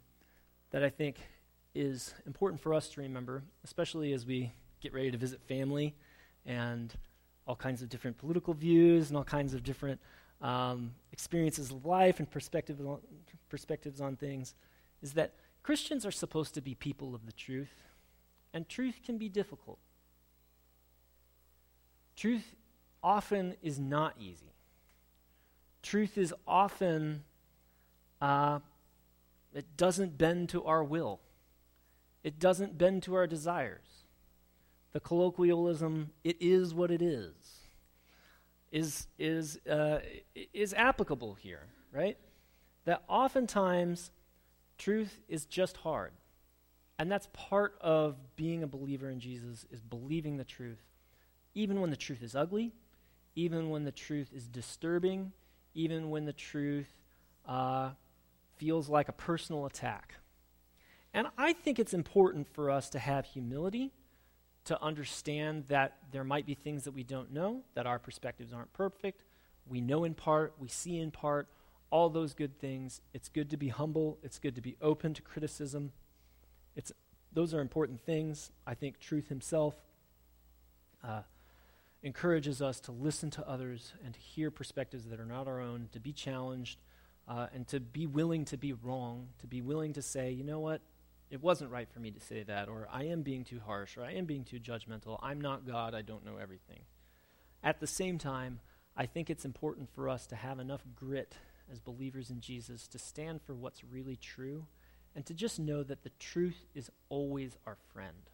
that 0.71 0.83
I 0.83 0.89
think 0.89 1.17
is 1.75 2.13
important 2.25 2.61
for 2.61 2.73
us 2.73 2.89
to 2.89 3.01
remember, 3.01 3.43
especially 3.63 4.13
as 4.13 4.25
we 4.25 4.53
get 4.81 4.93
ready 4.93 5.11
to 5.11 5.17
visit 5.17 5.41
family 5.47 5.95
and 6.45 6.93
all 7.49 7.55
kinds 7.55 7.81
of 7.81 7.89
different 7.89 8.15
political 8.15 8.53
views 8.53 9.09
and 9.09 9.17
all 9.17 9.23
kinds 9.23 9.55
of 9.55 9.63
different 9.63 9.99
um, 10.39 10.91
experiences 11.11 11.71
of 11.71 11.83
life 11.83 12.19
and 12.19 12.29
perspectives 12.29 12.79
on, 12.79 12.99
perspectives 13.49 13.99
on 13.99 14.15
things, 14.15 14.53
is 15.01 15.13
that 15.13 15.33
Christians 15.63 16.05
are 16.05 16.11
supposed 16.11 16.53
to 16.53 16.61
be 16.61 16.75
people 16.75 17.15
of 17.15 17.25
the 17.25 17.31
truth, 17.31 17.73
and 18.53 18.69
truth 18.69 18.99
can 19.03 19.17
be 19.17 19.29
difficult. 19.29 19.79
Truth 22.15 22.55
often 23.01 23.55
is 23.63 23.79
not 23.79 24.13
easy. 24.19 24.53
Truth 25.81 26.19
is 26.19 26.31
often, 26.47 27.23
uh, 28.21 28.59
it 29.55 29.65
doesn't 29.75 30.19
bend 30.19 30.49
to 30.49 30.63
our 30.65 30.83
will, 30.83 31.19
it 32.23 32.37
doesn't 32.37 32.77
bend 32.77 33.01
to 33.03 33.15
our 33.15 33.25
desires. 33.25 33.88
The 34.91 34.99
colloquialism, 34.99 36.11
it 36.23 36.37
is 36.39 36.73
what 36.73 36.91
it 36.91 37.01
is, 37.01 37.33
is, 38.71 39.07
is, 39.17 39.59
uh, 39.67 39.99
is 40.53 40.73
applicable 40.73 41.35
here, 41.35 41.67
right? 41.91 42.17
That 42.85 43.03
oftentimes 43.07 44.11
truth 44.77 45.19
is 45.27 45.45
just 45.45 45.77
hard. 45.77 46.11
And 46.97 47.11
that's 47.11 47.29
part 47.33 47.75
of 47.81 48.17
being 48.35 48.63
a 48.63 48.67
believer 48.67 49.09
in 49.09 49.19
Jesus 49.19 49.65
is 49.71 49.81
believing 49.81 50.37
the 50.37 50.43
truth 50.43 50.79
even 51.55 51.81
when 51.81 51.89
the 51.89 51.97
truth 51.97 52.21
is 52.23 52.35
ugly, 52.35 52.71
even 53.35 53.69
when 53.69 53.83
the 53.83 53.91
truth 53.91 54.31
is 54.33 54.47
disturbing, 54.47 55.31
even 55.73 56.09
when 56.09 56.25
the 56.25 56.33
truth 56.33 56.89
uh, 57.45 57.91
feels 58.57 58.89
like 58.89 59.09
a 59.09 59.13
personal 59.13 59.65
attack. 59.65 60.15
And 61.13 61.27
I 61.37 61.53
think 61.53 61.79
it's 61.79 61.93
important 61.93 62.47
for 62.47 62.69
us 62.69 62.89
to 62.91 62.99
have 62.99 63.25
humility, 63.25 63.91
to 64.69 64.79
understand 64.83 65.65
that 65.67 65.97
there 66.11 66.23
might 66.23 66.45
be 66.45 66.53
things 66.53 66.83
that 66.83 66.91
we 66.91 67.03
don't 67.03 67.33
know, 67.33 67.63
that 67.73 67.87
our 67.87 67.97
perspectives 67.97 68.53
aren't 68.53 68.71
perfect. 68.71 69.23
We 69.67 69.81
know 69.81 70.03
in 70.03 70.13
part, 70.13 70.53
we 70.59 70.67
see 70.67 70.99
in 70.99 71.09
part, 71.09 71.47
all 71.89 72.07
those 72.07 72.35
good 72.35 72.59
things. 72.59 73.01
It's 73.11 73.29
good 73.29 73.49
to 73.49 73.57
be 73.57 73.69
humble, 73.69 74.19
it's 74.21 74.37
good 74.37 74.53
to 74.53 74.61
be 74.61 74.77
open 74.79 75.15
to 75.15 75.23
criticism. 75.23 75.91
It's, 76.75 76.91
those 77.33 77.51
are 77.55 77.61
important 77.61 77.99
things. 77.99 78.51
I 78.67 78.75
think 78.75 78.99
truth 78.99 79.27
himself 79.27 79.73
uh, 81.03 81.21
encourages 82.03 82.61
us 82.61 82.79
to 82.81 82.91
listen 82.91 83.31
to 83.31 83.49
others 83.49 83.93
and 84.05 84.13
to 84.13 84.19
hear 84.19 84.51
perspectives 84.51 85.05
that 85.05 85.19
are 85.19 85.25
not 85.25 85.47
our 85.47 85.59
own, 85.59 85.89
to 85.93 85.99
be 85.99 86.13
challenged, 86.13 86.77
uh, 87.27 87.47
and 87.55 87.67
to 87.69 87.79
be 87.79 88.05
willing 88.05 88.45
to 88.45 88.57
be 88.57 88.73
wrong, 88.73 89.29
to 89.39 89.47
be 89.47 89.61
willing 89.61 89.93
to 89.93 90.03
say, 90.03 90.29
you 90.29 90.43
know 90.43 90.59
what, 90.59 90.81
it 91.29 91.41
wasn't 91.41 91.71
right 91.71 91.89
for 91.89 91.99
me 91.99 92.11
to 92.11 92.19
say 92.19 92.43
that, 92.43 92.67
or 92.67 92.87
I 92.91 93.05
am 93.05 93.21
being 93.21 93.43
too 93.43 93.59
harsh, 93.65 93.97
or 93.97 94.03
I 94.03 94.13
am 94.13 94.25
being 94.25 94.43
too 94.43 94.59
judgmental. 94.59 95.19
I'm 95.21 95.39
not 95.39 95.67
God, 95.67 95.93
I 95.93 96.01
don't 96.01 96.25
know 96.25 96.37
everything. 96.37 96.81
At 97.63 97.79
the 97.79 97.87
same 97.87 98.17
time, 98.17 98.61
I 98.97 99.05
think 99.05 99.29
it's 99.29 99.45
important 99.45 99.89
for 99.93 100.09
us 100.09 100.25
to 100.27 100.35
have 100.35 100.59
enough 100.59 100.81
grit 100.95 101.35
as 101.71 101.79
believers 101.79 102.29
in 102.29 102.41
Jesus 102.41 102.87
to 102.87 102.99
stand 102.99 103.41
for 103.41 103.53
what's 103.53 103.83
really 103.83 104.15
true 104.15 104.65
and 105.15 105.25
to 105.25 105.33
just 105.33 105.59
know 105.59 105.83
that 105.83 106.03
the 106.03 106.11
truth 106.19 106.65
is 106.73 106.89
always 107.09 107.57
our 107.65 107.77
friend. 107.93 108.29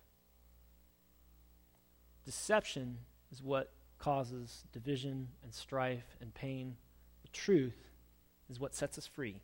Deception 2.23 2.99
is 3.31 3.43
what 3.43 3.71
causes 3.99 4.63
division 4.71 5.29
and 5.43 5.53
strife 5.53 6.17
and 6.21 6.33
pain. 6.33 6.77
The 7.23 7.29
truth 7.29 7.89
is 8.49 8.59
what 8.59 8.75
sets 8.75 8.97
us 8.97 9.07
free, 9.07 9.41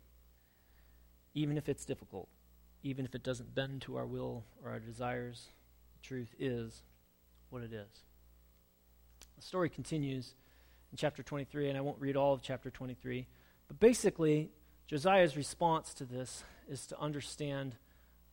even 1.34 1.56
if 1.56 1.68
it's 1.68 1.84
difficult, 1.84 2.28
even 2.82 3.04
if 3.04 3.14
it 3.14 3.22
doesn't 3.22 3.54
bend 3.54 3.82
to 3.82 3.96
our 3.96 4.06
will 4.06 4.44
or 4.64 4.70
our 4.70 4.80
desires. 4.80 5.48
The 5.94 6.06
truth 6.06 6.34
is 6.38 6.82
what 7.50 7.62
it 7.62 7.72
is. 7.72 8.04
The 9.36 9.42
story 9.42 9.68
continues 9.68 10.34
in 10.90 10.98
chapter 10.98 11.22
23, 11.22 11.68
and 11.68 11.78
I 11.78 11.80
won't 11.80 12.00
read 12.00 12.16
all 12.16 12.34
of 12.34 12.42
chapter 12.42 12.70
23, 12.70 13.26
but 13.68 13.80
basically, 13.80 14.50
Josiah's 14.86 15.36
response 15.36 15.94
to 15.94 16.04
this 16.04 16.44
is 16.68 16.86
to 16.86 17.00
understand 17.00 17.76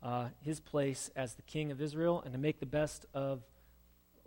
uh, 0.02 0.30
his 0.42 0.60
place 0.60 1.10
as 1.16 1.36
the 1.36 1.42
king 1.42 1.72
of 1.72 1.82
Israel 1.82 2.22
and 2.24 2.34
to 2.34 2.40
make 2.40 2.60
the 2.60 2.66
best 2.66 3.06
of 3.14 3.42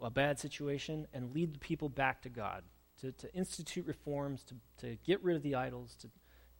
a 0.00 0.10
bad 0.10 0.38
situation 0.38 1.06
and 1.12 1.34
lead 1.34 1.54
the 1.54 1.58
people 1.58 1.88
back 1.88 2.22
to 2.22 2.28
God, 2.28 2.62
to, 3.00 3.12
to 3.12 3.32
institute 3.34 3.86
reforms, 3.86 4.44
to, 4.44 4.54
to 4.78 4.96
get 5.04 5.22
rid 5.22 5.36
of 5.36 5.42
the 5.42 5.54
idols, 5.54 5.94
to, 6.00 6.08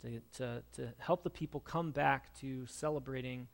to, 0.03 0.21
to, 0.37 0.63
to 0.73 0.89
help 0.99 1.23
the 1.23 1.31
people 1.31 1.61
come 1.61 1.91
back 1.91 2.35
to 2.41 2.67
celebrating 2.67 3.49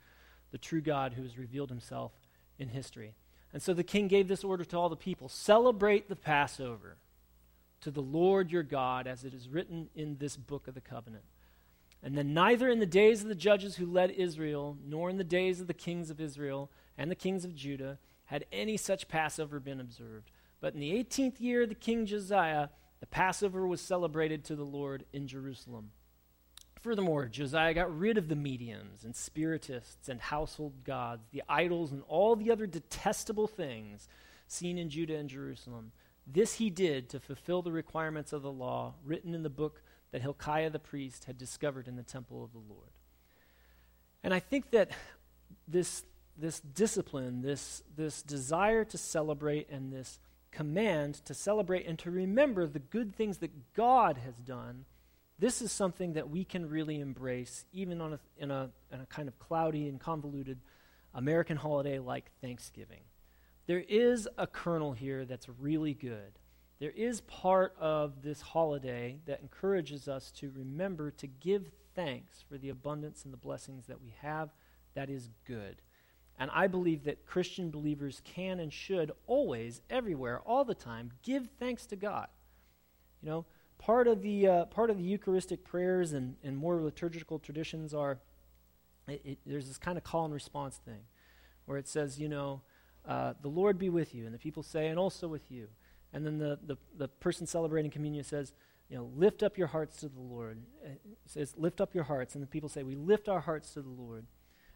the 0.50 0.58
true 0.58 0.80
God 0.80 1.12
who 1.12 1.22
has 1.22 1.38
revealed 1.38 1.68
himself 1.68 2.12
in 2.58 2.68
history. 2.68 3.14
And 3.52 3.62
so 3.62 3.72
the 3.72 3.84
king 3.84 4.08
gave 4.08 4.28
this 4.28 4.44
order 4.44 4.64
to 4.64 4.76
all 4.76 4.88
the 4.88 4.96
people 4.96 5.28
celebrate 5.28 6.08
the 6.08 6.16
Passover 6.16 6.96
to 7.80 7.90
the 7.90 8.02
Lord 8.02 8.50
your 8.50 8.62
God, 8.62 9.06
as 9.06 9.24
it 9.24 9.32
is 9.32 9.48
written 9.48 9.88
in 9.94 10.16
this 10.18 10.36
book 10.36 10.66
of 10.68 10.74
the 10.74 10.80
covenant. 10.80 11.24
And 12.02 12.16
then 12.16 12.34
neither 12.34 12.68
in 12.68 12.78
the 12.78 12.86
days 12.86 13.22
of 13.22 13.28
the 13.28 13.34
judges 13.34 13.76
who 13.76 13.86
led 13.86 14.10
Israel, 14.10 14.76
nor 14.84 15.10
in 15.10 15.16
the 15.16 15.24
days 15.24 15.60
of 15.60 15.66
the 15.66 15.74
kings 15.74 16.10
of 16.10 16.20
Israel 16.20 16.70
and 16.96 17.10
the 17.10 17.16
kings 17.16 17.44
of 17.44 17.54
Judah, 17.54 17.98
had 18.26 18.44
any 18.52 18.76
such 18.76 19.08
Passover 19.08 19.58
been 19.58 19.80
observed. 19.80 20.30
But 20.60 20.74
in 20.74 20.80
the 20.80 20.92
18th 20.92 21.40
year 21.40 21.62
of 21.62 21.68
the 21.68 21.74
king 21.74 22.06
Josiah, 22.06 22.68
the 23.00 23.06
Passover 23.06 23.66
was 23.66 23.80
celebrated 23.80 24.44
to 24.44 24.56
the 24.56 24.64
Lord 24.64 25.04
in 25.12 25.26
Jerusalem. 25.26 25.90
Furthermore, 26.80 27.26
Josiah 27.26 27.74
got 27.74 27.96
rid 27.96 28.18
of 28.18 28.28
the 28.28 28.36
mediums 28.36 29.04
and 29.04 29.14
spiritists 29.14 30.08
and 30.08 30.20
household 30.20 30.84
gods, 30.84 31.26
the 31.32 31.42
idols, 31.48 31.92
and 31.92 32.02
all 32.08 32.36
the 32.36 32.50
other 32.50 32.66
detestable 32.66 33.48
things 33.48 34.08
seen 34.46 34.78
in 34.78 34.88
Judah 34.88 35.16
and 35.16 35.28
Jerusalem. 35.28 35.92
This 36.26 36.54
he 36.54 36.70
did 36.70 37.08
to 37.10 37.20
fulfill 37.20 37.62
the 37.62 37.72
requirements 37.72 38.32
of 38.32 38.42
the 38.42 38.52
law 38.52 38.94
written 39.04 39.34
in 39.34 39.42
the 39.42 39.50
book 39.50 39.82
that 40.12 40.22
Hilkiah 40.22 40.70
the 40.70 40.78
priest 40.78 41.24
had 41.24 41.36
discovered 41.36 41.88
in 41.88 41.96
the 41.96 42.02
temple 42.02 42.44
of 42.44 42.52
the 42.52 42.58
Lord. 42.58 42.90
And 44.22 44.32
I 44.32 44.38
think 44.38 44.70
that 44.70 44.90
this 45.66 46.04
this 46.38 46.60
discipline, 46.60 47.42
this, 47.42 47.82
this 47.96 48.22
desire 48.22 48.84
to 48.84 48.96
celebrate, 48.96 49.68
and 49.70 49.92
this 49.92 50.20
command 50.50 51.16
to 51.26 51.34
celebrate 51.34 51.86
and 51.86 51.98
to 51.98 52.10
remember 52.10 52.66
the 52.66 52.78
good 52.78 53.14
things 53.14 53.38
that 53.38 53.74
God 53.74 54.18
has 54.18 54.36
done, 54.36 54.84
this 55.38 55.62
is 55.62 55.70
something 55.70 56.14
that 56.14 56.28
we 56.28 56.44
can 56.44 56.68
really 56.68 57.00
embrace, 57.00 57.64
even 57.72 58.00
on 58.00 58.14
a, 58.14 58.20
in, 58.36 58.50
a, 58.50 58.70
in 58.92 59.00
a 59.00 59.06
kind 59.06 59.28
of 59.28 59.38
cloudy 59.38 59.88
and 59.88 60.00
convoluted 60.00 60.58
American 61.14 61.56
holiday 61.56 61.98
like 61.98 62.30
Thanksgiving. 62.40 63.02
There 63.66 63.84
is 63.88 64.28
a 64.36 64.46
kernel 64.46 64.92
here 64.92 65.24
that's 65.24 65.48
really 65.48 65.94
good. 65.94 66.38
There 66.80 66.90
is 66.90 67.20
part 67.22 67.74
of 67.78 68.22
this 68.22 68.40
holiday 68.40 69.18
that 69.26 69.40
encourages 69.40 70.08
us 70.08 70.30
to 70.32 70.50
remember 70.50 71.10
to 71.12 71.26
give 71.26 71.70
thanks 71.94 72.44
for 72.48 72.56
the 72.56 72.68
abundance 72.68 73.24
and 73.24 73.32
the 73.32 73.38
blessings 73.38 73.86
that 73.86 74.00
we 74.00 74.14
have. 74.20 74.50
That 74.94 75.10
is 75.10 75.28
good. 75.44 75.82
And 76.38 76.50
I 76.54 76.68
believe 76.68 77.04
that 77.04 77.26
Christian 77.26 77.70
believers 77.70 78.22
can 78.24 78.60
and 78.60 78.72
should 78.72 79.10
always, 79.26 79.82
everywhere, 79.90 80.40
all 80.46 80.64
the 80.64 80.74
time, 80.74 81.10
give 81.22 81.48
thanks 81.58 81.84
to 81.86 81.96
God. 81.96 82.28
You 83.20 83.28
know, 83.28 83.46
part 83.78 84.08
of 84.08 84.22
the, 84.22 84.46
uh, 84.46 84.64
part 84.66 84.90
of 84.90 84.98
the 84.98 85.04
Eucharistic 85.04 85.64
prayers 85.64 86.12
and, 86.12 86.36
and 86.42 86.56
more 86.56 86.80
liturgical 86.82 87.38
traditions 87.38 87.94
are 87.94 88.18
it, 89.08 89.22
it, 89.24 89.38
there's 89.46 89.68
this 89.68 89.78
kind 89.78 89.96
of 89.96 90.04
call 90.04 90.24
and 90.24 90.34
response 90.34 90.76
thing 90.84 91.00
where 91.66 91.78
it 91.78 91.88
says, 91.88 92.18
you 92.18 92.28
know, 92.28 92.62
uh, 93.06 93.34
the 93.40 93.48
Lord 93.48 93.78
be 93.78 93.88
with 93.88 94.14
you. 94.14 94.26
And 94.26 94.34
the 94.34 94.38
people 94.38 94.62
say, 94.62 94.88
and 94.88 94.98
also 94.98 95.28
with 95.28 95.50
you. 95.50 95.68
And 96.12 96.24
then 96.24 96.38
the, 96.38 96.58
the, 96.66 96.76
the 96.96 97.08
person 97.08 97.46
celebrating 97.46 97.90
communion 97.90 98.24
says, 98.24 98.52
you 98.88 98.96
know, 98.96 99.10
lift 99.16 99.42
up 99.42 99.58
your 99.58 99.66
hearts 99.66 99.98
to 99.98 100.08
the 100.08 100.20
Lord. 100.20 100.62
It 100.82 101.00
says, 101.26 101.54
lift 101.56 101.80
up 101.80 101.94
your 101.94 102.04
hearts. 102.04 102.34
And 102.34 102.42
the 102.42 102.46
people 102.46 102.68
say, 102.68 102.82
we 102.82 102.96
lift 102.96 103.28
our 103.28 103.40
hearts 103.40 103.74
to 103.74 103.82
the 103.82 103.90
Lord. 103.90 104.26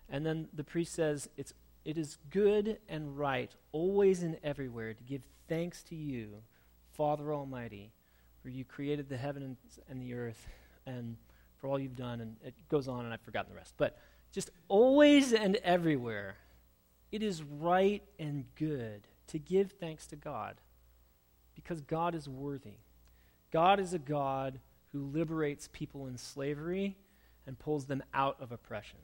And 0.08 0.24
then 0.26 0.48
the 0.52 0.64
priest 0.64 0.94
says, 0.94 1.30
it's, 1.36 1.54
It 1.84 1.96
is 1.96 2.18
good 2.30 2.78
and 2.88 3.18
right, 3.18 3.50
always 3.72 4.22
and 4.22 4.38
everywhere, 4.44 4.92
to 4.92 5.02
give 5.02 5.22
thanks 5.48 5.82
to 5.84 5.94
you, 5.94 6.42
Father 6.92 7.32
Almighty, 7.32 7.92
for 8.42 8.48
you 8.48 8.64
created 8.64 9.08
the 9.08 9.16
heavens 9.16 9.58
and 9.88 10.00
the 10.00 10.14
earth, 10.14 10.46
and 10.86 11.16
for 11.58 11.68
all 11.68 11.78
you've 11.78 11.96
done. 11.96 12.20
And 12.20 12.36
it 12.44 12.54
goes 12.68 12.88
on, 12.88 13.04
and 13.04 13.14
I've 13.14 13.20
forgotten 13.20 13.50
the 13.50 13.56
rest. 13.56 13.74
But 13.76 13.98
just 14.32 14.50
always 14.68 15.32
and 15.32 15.56
everywhere, 15.56 16.36
it 17.10 17.22
is 17.22 17.42
right 17.42 18.02
and 18.18 18.44
good 18.56 19.06
to 19.28 19.38
give 19.38 19.72
thanks 19.72 20.06
to 20.08 20.16
God 20.16 20.56
because 21.54 21.80
God 21.80 22.14
is 22.14 22.28
worthy. 22.28 22.78
God 23.52 23.78
is 23.78 23.94
a 23.94 23.98
God 23.98 24.58
who 24.88 25.04
liberates 25.04 25.68
people 25.72 26.06
in 26.06 26.16
slavery 26.16 26.96
and 27.46 27.58
pulls 27.58 27.86
them 27.86 28.02
out 28.12 28.36
of 28.40 28.52
oppression. 28.52 28.98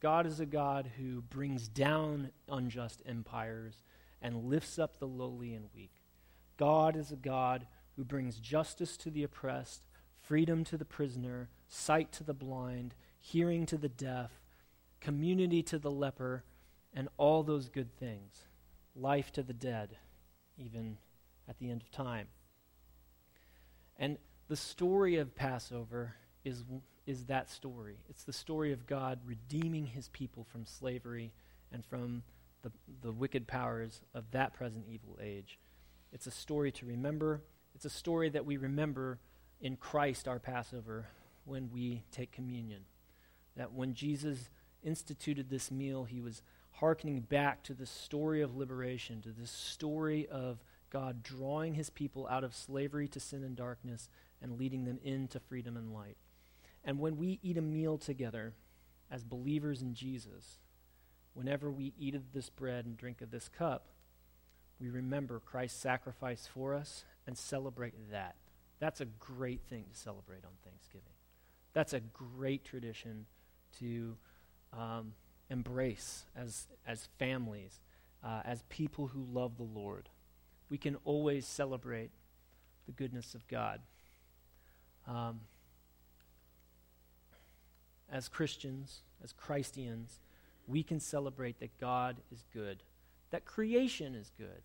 God 0.00 0.26
is 0.26 0.38
a 0.38 0.46
God 0.46 0.90
who 0.98 1.22
brings 1.22 1.66
down 1.66 2.30
unjust 2.48 3.02
empires 3.06 3.74
and 4.20 4.44
lifts 4.44 4.78
up 4.78 4.98
the 4.98 5.06
lowly 5.06 5.54
and 5.54 5.68
weak. 5.74 5.92
God 6.56 6.96
is 6.96 7.10
a 7.10 7.16
God 7.16 7.66
who 7.96 8.04
brings 8.04 8.38
justice 8.38 8.96
to 8.98 9.10
the 9.10 9.22
oppressed, 9.22 9.82
freedom 10.22 10.64
to 10.64 10.76
the 10.76 10.84
prisoner, 10.84 11.48
sight 11.68 12.12
to 12.12 12.24
the 12.24 12.34
blind, 12.34 12.94
hearing 13.18 13.66
to 13.66 13.78
the 13.78 13.88
deaf, 13.88 14.30
community 15.00 15.62
to 15.62 15.78
the 15.78 15.90
leper, 15.90 16.44
and 16.92 17.08
all 17.16 17.42
those 17.42 17.68
good 17.68 17.96
things, 17.98 18.44
life 18.94 19.32
to 19.32 19.42
the 19.42 19.52
dead, 19.52 19.96
even 20.56 20.98
at 21.48 21.58
the 21.58 21.70
end 21.70 21.82
of 21.82 21.90
time. 21.90 22.28
And 23.96 24.18
the 24.48 24.56
story 24.56 25.16
of 25.16 25.34
Passover 25.34 26.14
is 26.44 26.64
is 27.06 27.26
that 27.26 27.50
story. 27.50 27.98
It's 28.08 28.24
the 28.24 28.32
story 28.32 28.72
of 28.72 28.86
God 28.86 29.20
redeeming 29.26 29.86
his 29.86 30.08
people 30.08 30.44
from 30.44 30.64
slavery 30.64 31.32
and 31.70 31.84
from 31.84 32.22
the, 32.62 32.72
the 33.02 33.12
wicked 33.12 33.46
powers 33.46 34.00
of 34.14 34.30
that 34.30 34.54
present 34.54 34.86
evil 34.88 35.18
age. 35.22 35.58
It's 36.12 36.26
a 36.26 36.30
story 36.30 36.72
to 36.72 36.86
remember. 36.86 37.42
It's 37.74 37.84
a 37.84 37.90
story 37.90 38.28
that 38.30 38.46
we 38.46 38.56
remember 38.56 39.18
in 39.60 39.76
Christ, 39.76 40.28
our 40.28 40.38
Passover, 40.38 41.06
when 41.44 41.70
we 41.72 42.04
take 42.10 42.32
communion. 42.32 42.82
That 43.56 43.72
when 43.72 43.94
Jesus 43.94 44.50
instituted 44.82 45.48
this 45.48 45.70
meal, 45.70 46.04
he 46.04 46.20
was 46.20 46.42
hearkening 46.72 47.20
back 47.20 47.62
to 47.64 47.74
the 47.74 47.86
story 47.86 48.42
of 48.42 48.56
liberation, 48.56 49.20
to 49.22 49.30
this 49.30 49.50
story 49.50 50.26
of 50.28 50.62
God 50.90 51.22
drawing 51.22 51.74
his 51.74 51.90
people 51.90 52.28
out 52.28 52.44
of 52.44 52.54
slavery 52.54 53.08
to 53.08 53.20
sin 53.20 53.42
and 53.42 53.56
darkness 53.56 54.08
and 54.40 54.58
leading 54.58 54.84
them 54.84 54.98
into 55.02 55.40
freedom 55.40 55.76
and 55.76 55.92
light. 55.92 56.16
And 56.84 56.98
when 56.98 57.16
we 57.16 57.40
eat 57.42 57.56
a 57.56 57.62
meal 57.62 57.98
together 57.98 58.52
as 59.10 59.24
believers 59.24 59.82
in 59.82 59.94
Jesus, 59.94 60.58
whenever 61.32 61.70
we 61.70 61.94
eat 61.98 62.14
of 62.14 62.32
this 62.32 62.50
bread 62.50 62.84
and 62.84 62.96
drink 62.96 63.20
of 63.22 63.30
this 63.30 63.48
cup, 63.48 63.86
we 64.78 64.90
remember 64.90 65.40
Christ's 65.40 65.80
sacrifice 65.80 66.48
for 66.52 66.74
us 66.74 67.04
and 67.26 67.36
celebrate 67.36 67.94
that. 68.10 68.36
That's 68.80 69.00
a 69.00 69.06
great 69.06 69.62
thing 69.62 69.84
to 69.92 69.98
celebrate 69.98 70.44
on 70.44 70.52
Thanksgiving. 70.64 71.12
That's 71.72 71.92
a 71.92 72.00
great 72.00 72.64
tradition 72.64 73.26
to 73.78 74.16
um, 74.72 75.12
embrace 75.50 76.24
as, 76.36 76.66
as 76.86 77.08
families, 77.18 77.80
uh, 78.22 78.42
as 78.44 78.62
people 78.68 79.08
who 79.08 79.26
love 79.32 79.56
the 79.56 79.62
Lord. 79.62 80.08
We 80.70 80.78
can 80.78 80.96
always 81.04 81.46
celebrate 81.46 82.10
the 82.86 82.92
goodness 82.92 83.34
of 83.34 83.46
God. 83.48 83.80
Um, 85.06 85.40
as 88.10 88.28
Christians, 88.28 89.00
as 89.22 89.32
Christians, 89.32 90.20
we 90.66 90.82
can 90.82 91.00
celebrate 91.00 91.60
that 91.60 91.78
God 91.78 92.16
is 92.32 92.44
good, 92.52 92.82
that 93.30 93.44
creation 93.44 94.14
is 94.14 94.30
good, 94.38 94.62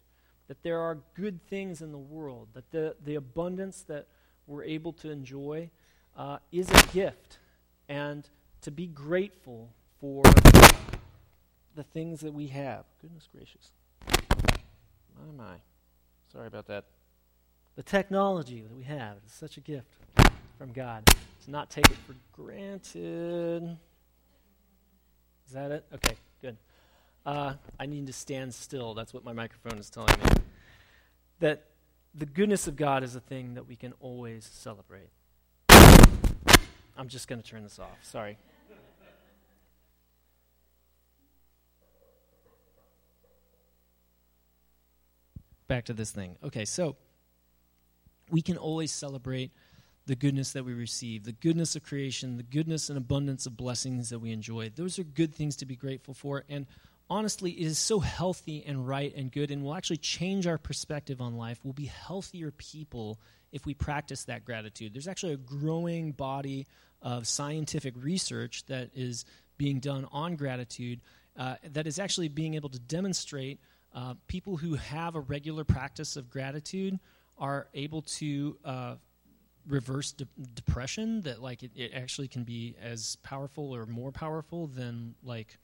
that 0.49 0.63
there 0.63 0.79
are 0.79 0.97
good 1.13 1.39
things 1.47 1.81
in 1.81 1.91
the 1.91 1.97
world, 1.97 2.47
that 2.53 2.71
the, 2.71 2.95
the 3.05 3.13
abundance 3.13 3.83
that 3.83 4.07
we're 4.47 4.63
able 4.63 4.91
to 4.91 5.11
enjoy 5.11 5.69
uh, 6.17 6.39
is 6.51 6.67
a 6.71 6.87
gift, 6.91 7.37
and 7.87 8.27
to 8.61 8.71
be 8.71 8.87
grateful 8.87 9.69
for 10.01 10.23
the 11.75 11.83
things 11.83 12.21
that 12.21 12.33
we 12.33 12.47
have. 12.47 12.83
Goodness 12.99 13.29
gracious. 13.31 13.71
My, 14.07 15.31
my. 15.37 15.55
Sorry 16.33 16.47
about 16.47 16.65
that. 16.65 16.85
The 17.75 17.83
technology 17.83 18.61
that 18.61 18.75
we 18.75 18.83
have 18.83 19.17
is 19.27 19.31
such 19.31 19.57
a 19.57 19.61
gift 19.61 19.97
from 20.57 20.73
God. 20.73 21.05
To 21.45 21.51
not 21.51 21.69
take 21.69 21.85
it 21.91 21.97
for 22.07 22.15
granted. 22.33 23.77
Is 25.45 25.53
that 25.53 25.71
it? 25.71 25.85
Okay. 25.93 26.15
Uh, 27.29 27.53
I 27.79 27.85
need 27.85 28.07
to 28.07 28.13
stand 28.13 28.55
still. 28.55 28.95
That's 28.95 29.13
what 29.13 29.23
my 29.23 29.33
microphone 29.33 29.77
is 29.77 29.91
telling 29.91 30.19
me. 30.19 30.31
That 31.41 31.65
the 32.15 32.25
goodness 32.25 32.65
of 32.65 32.75
God 32.75 33.03
is 33.03 33.15
a 33.15 33.19
thing 33.19 33.53
that 33.53 33.67
we 33.67 33.75
can 33.75 33.93
always 33.99 34.49
celebrate. 34.51 35.11
I'm 35.69 37.07
just 37.07 37.27
going 37.27 37.39
to 37.39 37.47
turn 37.47 37.61
this 37.61 37.77
off. 37.77 37.99
Sorry. 38.01 38.35
Back 45.67 45.85
to 45.85 45.93
this 45.93 46.09
thing. 46.09 46.35
Okay, 46.43 46.65
so 46.65 46.95
we 48.31 48.41
can 48.41 48.57
always 48.57 48.91
celebrate 48.91 49.51
the 50.07 50.15
goodness 50.15 50.51
that 50.53 50.65
we 50.65 50.73
receive, 50.73 51.25
the 51.25 51.33
goodness 51.33 51.75
of 51.75 51.83
creation, 51.83 52.37
the 52.37 52.43
goodness 52.43 52.89
and 52.89 52.97
abundance 52.97 53.45
of 53.45 53.55
blessings 53.55 54.09
that 54.09 54.17
we 54.17 54.31
enjoy. 54.31 54.71
Those 54.75 54.97
are 54.97 55.03
good 55.03 55.35
things 55.35 55.55
to 55.57 55.67
be 55.67 55.75
grateful 55.75 56.15
for. 56.15 56.43
And 56.49 56.65
honestly, 57.09 57.51
it 57.51 57.65
is 57.65 57.79
so 57.79 57.99
healthy 57.99 58.63
and 58.65 58.87
right 58.87 59.13
and 59.15 59.31
good, 59.31 59.51
and 59.51 59.63
will 59.63 59.75
actually 59.75 59.97
change 59.97 60.47
our 60.47 60.57
perspective 60.57 61.21
on 61.21 61.35
life. 61.35 61.59
We'll 61.63 61.73
be 61.73 61.85
healthier 61.85 62.51
people 62.51 63.19
if 63.51 63.65
we 63.65 63.73
practice 63.73 64.25
that 64.25 64.45
gratitude. 64.45 64.93
There's 64.93 65.07
actually 65.07 65.33
a 65.33 65.37
growing 65.37 66.11
body 66.11 66.67
of 67.01 67.27
scientific 67.27 67.93
research 67.97 68.65
that 68.67 68.91
is 68.93 69.25
being 69.57 69.79
done 69.79 70.07
on 70.11 70.35
gratitude 70.35 71.01
uh, 71.37 71.55
that 71.71 71.87
is 71.87 71.99
actually 71.99 72.27
being 72.27 72.55
able 72.55 72.69
to 72.69 72.79
demonstrate 72.79 73.59
uh, 73.93 74.13
people 74.27 74.57
who 74.57 74.75
have 74.75 75.15
a 75.15 75.19
regular 75.19 75.63
practice 75.63 76.15
of 76.15 76.29
gratitude 76.29 76.99
are 77.37 77.67
able 77.73 78.01
to 78.01 78.57
uh, 78.65 78.95
reverse 79.67 80.11
de- 80.11 80.27
depression 80.53 81.21
that 81.21 81.41
like 81.41 81.63
it, 81.63 81.71
it, 81.75 81.91
actually 81.93 82.27
can 82.27 82.43
be 82.43 82.75
as 82.81 83.15
powerful 83.23 83.73
or 83.73 83.85
more 83.85 84.11
powerful 84.11 84.67
than 84.67 85.15
like 85.23 85.57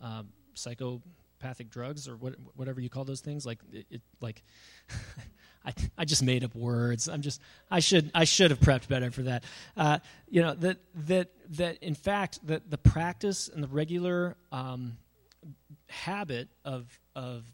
uh, 0.00 0.22
psychopathic 0.54 1.70
drugs 1.70 2.08
or 2.08 2.16
what, 2.16 2.34
whatever 2.54 2.80
you 2.80 2.88
call 2.88 3.04
those 3.04 3.20
things 3.20 3.44
like 3.46 3.58
it, 3.72 3.86
it 3.90 4.00
like 4.20 4.42
I, 5.64 5.72
I 5.96 6.04
just 6.04 6.22
made 6.22 6.42
up 6.42 6.54
words. 6.54 7.08
I'm 7.08 7.22
just 7.22 7.40
i 7.70 7.80
should 7.80 8.10
i 8.14 8.24
should 8.24 8.50
have 8.50 8.60
prepped 8.60 8.88
better 8.88 9.10
for 9.10 9.22
that. 9.22 9.44
Uh, 9.76 9.98
you 10.28 10.42
know 10.42 10.54
that 10.54 10.78
that 11.06 11.30
that 11.50 11.82
in 11.82 11.94
fact 11.94 12.44
that 12.46 12.70
the 12.70 12.78
practice 12.78 13.48
and 13.48 13.62
the 13.62 13.68
regular 13.68 14.36
um, 14.50 14.96
habit 15.88 16.48
of 16.64 16.98
of 17.14 17.44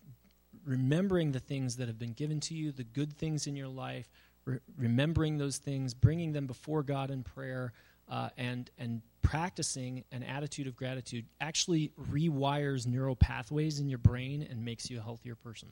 remembering 0.65 1.33
the 1.33 1.41
things 1.41 1.77
that 1.77 1.89
have 1.89 1.99
been 1.99 2.13
given 2.13 2.41
to 2.41 2.55
you 2.55 2.73
the 2.73 2.85
good 2.85 3.15
things 3.15 3.47
in 3.47 3.57
your 3.57 3.69
life 3.69 4.11
re- 4.49 4.59
remembering 4.77 5.39
those 5.39 5.59
things, 5.59 5.95
bringing 5.95 6.33
them 6.33 6.47
before 6.47 6.83
God 6.83 7.11
in 7.11 7.23
prayer, 7.23 7.73
uh, 8.09 8.31
and 8.37 8.71
and 8.79 9.03
practicing 9.23 10.05
an 10.11 10.23
attitude 10.23 10.67
of 10.67 10.75
gratitude 10.75 11.27
actually 11.41 11.93
rewires 12.11 12.87
neural 12.87 13.17
pathways 13.17 13.79
in 13.79 13.89
your 13.89 13.99
brain 13.99 14.47
and 14.49 14.65
makes 14.65 14.89
you 14.89 14.99
a 14.99 15.03
healthier 15.03 15.35
person. 15.35 15.71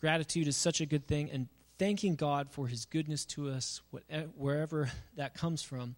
Gratitude 0.00 0.46
is 0.46 0.56
such 0.56 0.80
a 0.80 0.86
good 0.86 1.06
thing, 1.06 1.30
and 1.30 1.48
thanking 1.78 2.14
God 2.14 2.50
for 2.50 2.66
His 2.66 2.84
goodness 2.84 3.24
to 3.26 3.50
us, 3.50 3.80
whatever, 3.90 4.28
wherever 4.36 4.90
that 5.16 5.34
comes 5.34 5.62
from, 5.62 5.96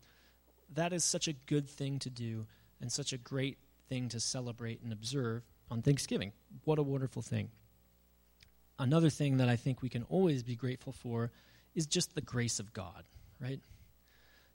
that 0.74 0.92
is 0.92 1.04
such 1.04 1.28
a 1.28 1.32
good 1.32 1.68
thing 1.68 1.98
to 2.00 2.10
do 2.10 2.46
and 2.80 2.90
such 2.90 3.12
a 3.12 3.18
great 3.18 3.58
thing 3.88 4.08
to 4.10 4.20
celebrate 4.20 4.80
and 4.82 4.92
observe 4.92 5.42
on 5.70 5.82
Thanksgiving. 5.82 6.32
What 6.64 6.78
a 6.78 6.82
wonderful 6.82 7.22
thing 7.22 7.50
another 8.80 9.10
thing 9.10 9.36
that 9.36 9.48
I 9.48 9.56
think 9.56 9.82
we 9.82 9.88
can 9.88 10.04
always 10.04 10.42
be 10.42 10.56
grateful 10.56 10.92
for 10.92 11.30
is 11.74 11.86
just 11.86 12.14
the 12.14 12.20
grace 12.20 12.58
of 12.58 12.72
God, 12.72 13.04
right? 13.40 13.60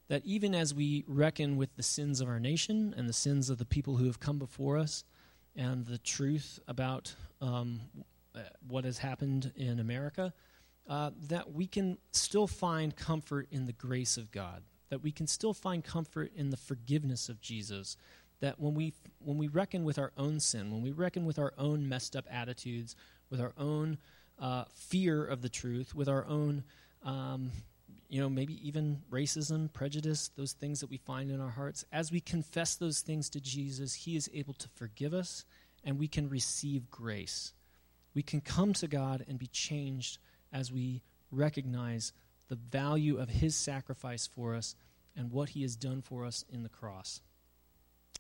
That 0.08 0.24
even 0.26 0.54
as 0.54 0.74
we 0.74 1.04
reckon 1.08 1.58
with 1.58 1.76
the 1.76 1.84
sins 1.84 2.22
of 2.22 2.28
our 2.28 2.40
nation 2.40 2.94
and 2.96 3.10
the 3.10 3.14
sins 3.14 3.50
of 3.50 3.58
the 3.58 3.66
people 3.66 3.98
who 3.98 4.06
have 4.06 4.20
come 4.20 4.38
before 4.38 4.78
us 4.78 5.04
and 5.56 5.86
the 5.86 5.98
truth 5.98 6.60
about 6.68 7.16
um, 7.42 7.82
what 8.68 8.86
has 8.86 9.00
happened 9.00 9.52
in 9.56 9.80
America, 9.80 10.34
uh, 10.88 11.12
that 11.28 11.54
we 11.54 11.66
can 11.66 11.98
still 12.12 12.48
find 12.48 12.96
comfort 12.96 13.48
in 13.52 13.66
the 13.66 13.74
grace 13.74 14.18
of 14.18 14.32
God, 14.32 14.64
that 14.90 15.02
we 15.02 15.12
can 15.12 15.28
still 15.28 15.54
find 15.54 15.84
comfort 15.84 16.32
in 16.36 16.50
the 16.52 16.58
forgiveness 16.58 17.30
of 17.30 17.42
Jesus, 17.42 17.98
that 18.42 18.60
when 18.60 18.74
we 18.76 18.94
when 19.20 19.38
we 19.38 19.48
reckon 19.48 19.84
with 19.84 19.98
our 19.98 20.12
own 20.18 20.40
sin, 20.40 20.72
when 20.72 20.82
we 20.82 20.92
reckon 20.92 21.26
with 21.26 21.40
our 21.40 21.54
own 21.58 21.88
messed 21.88 22.16
up 22.16 22.26
attitudes, 22.30 22.96
with 23.30 23.42
our 23.42 23.54
own 23.58 23.98
uh, 24.38 24.66
fear 24.74 25.26
of 25.26 25.42
the 25.42 25.50
truth, 25.50 25.96
with 25.96 26.08
our 26.08 26.26
own, 26.26 26.64
um, 27.04 27.52
you 28.10 28.22
know, 28.22 28.30
maybe 28.30 28.68
even 28.68 29.02
racism, 29.12 29.72
prejudice, 29.72 30.30
those 30.36 30.54
things 30.54 30.80
that 30.80 30.90
we 30.90 30.98
find 30.98 31.32
in 31.32 31.42
our 31.42 31.50
hearts, 31.50 31.86
as 31.92 32.12
we 32.12 32.20
confess 32.20 32.76
those 32.76 33.02
things 33.02 33.30
to 33.32 33.42
Jesus, 33.42 33.94
He 33.94 34.16
is 34.16 34.30
able 34.34 34.54
to 34.56 34.70
forgive 34.76 35.14
us 35.14 35.46
and 35.84 36.00
we 36.00 36.08
can 36.08 36.30
receive 36.30 36.90
grace. 36.90 37.54
We 38.14 38.24
can 38.24 38.42
come 38.42 38.74
to 38.74 38.88
God 38.88 39.26
and 39.28 39.38
be 39.38 39.48
changed 39.48 40.18
as 40.52 40.72
we 40.72 41.02
recognize 41.32 42.14
the 42.48 42.56
value 42.56 43.18
of 43.18 43.30
His 43.30 43.56
sacrifice 43.56 44.28
for 44.28 44.56
us 44.56 44.76
and 45.16 45.32
what 45.32 45.50
He 45.50 45.62
has 45.62 45.76
done 45.76 46.02
for 46.02 46.26
us 46.26 46.44
in 46.50 46.64
the 46.64 46.70
cross. 46.70 47.22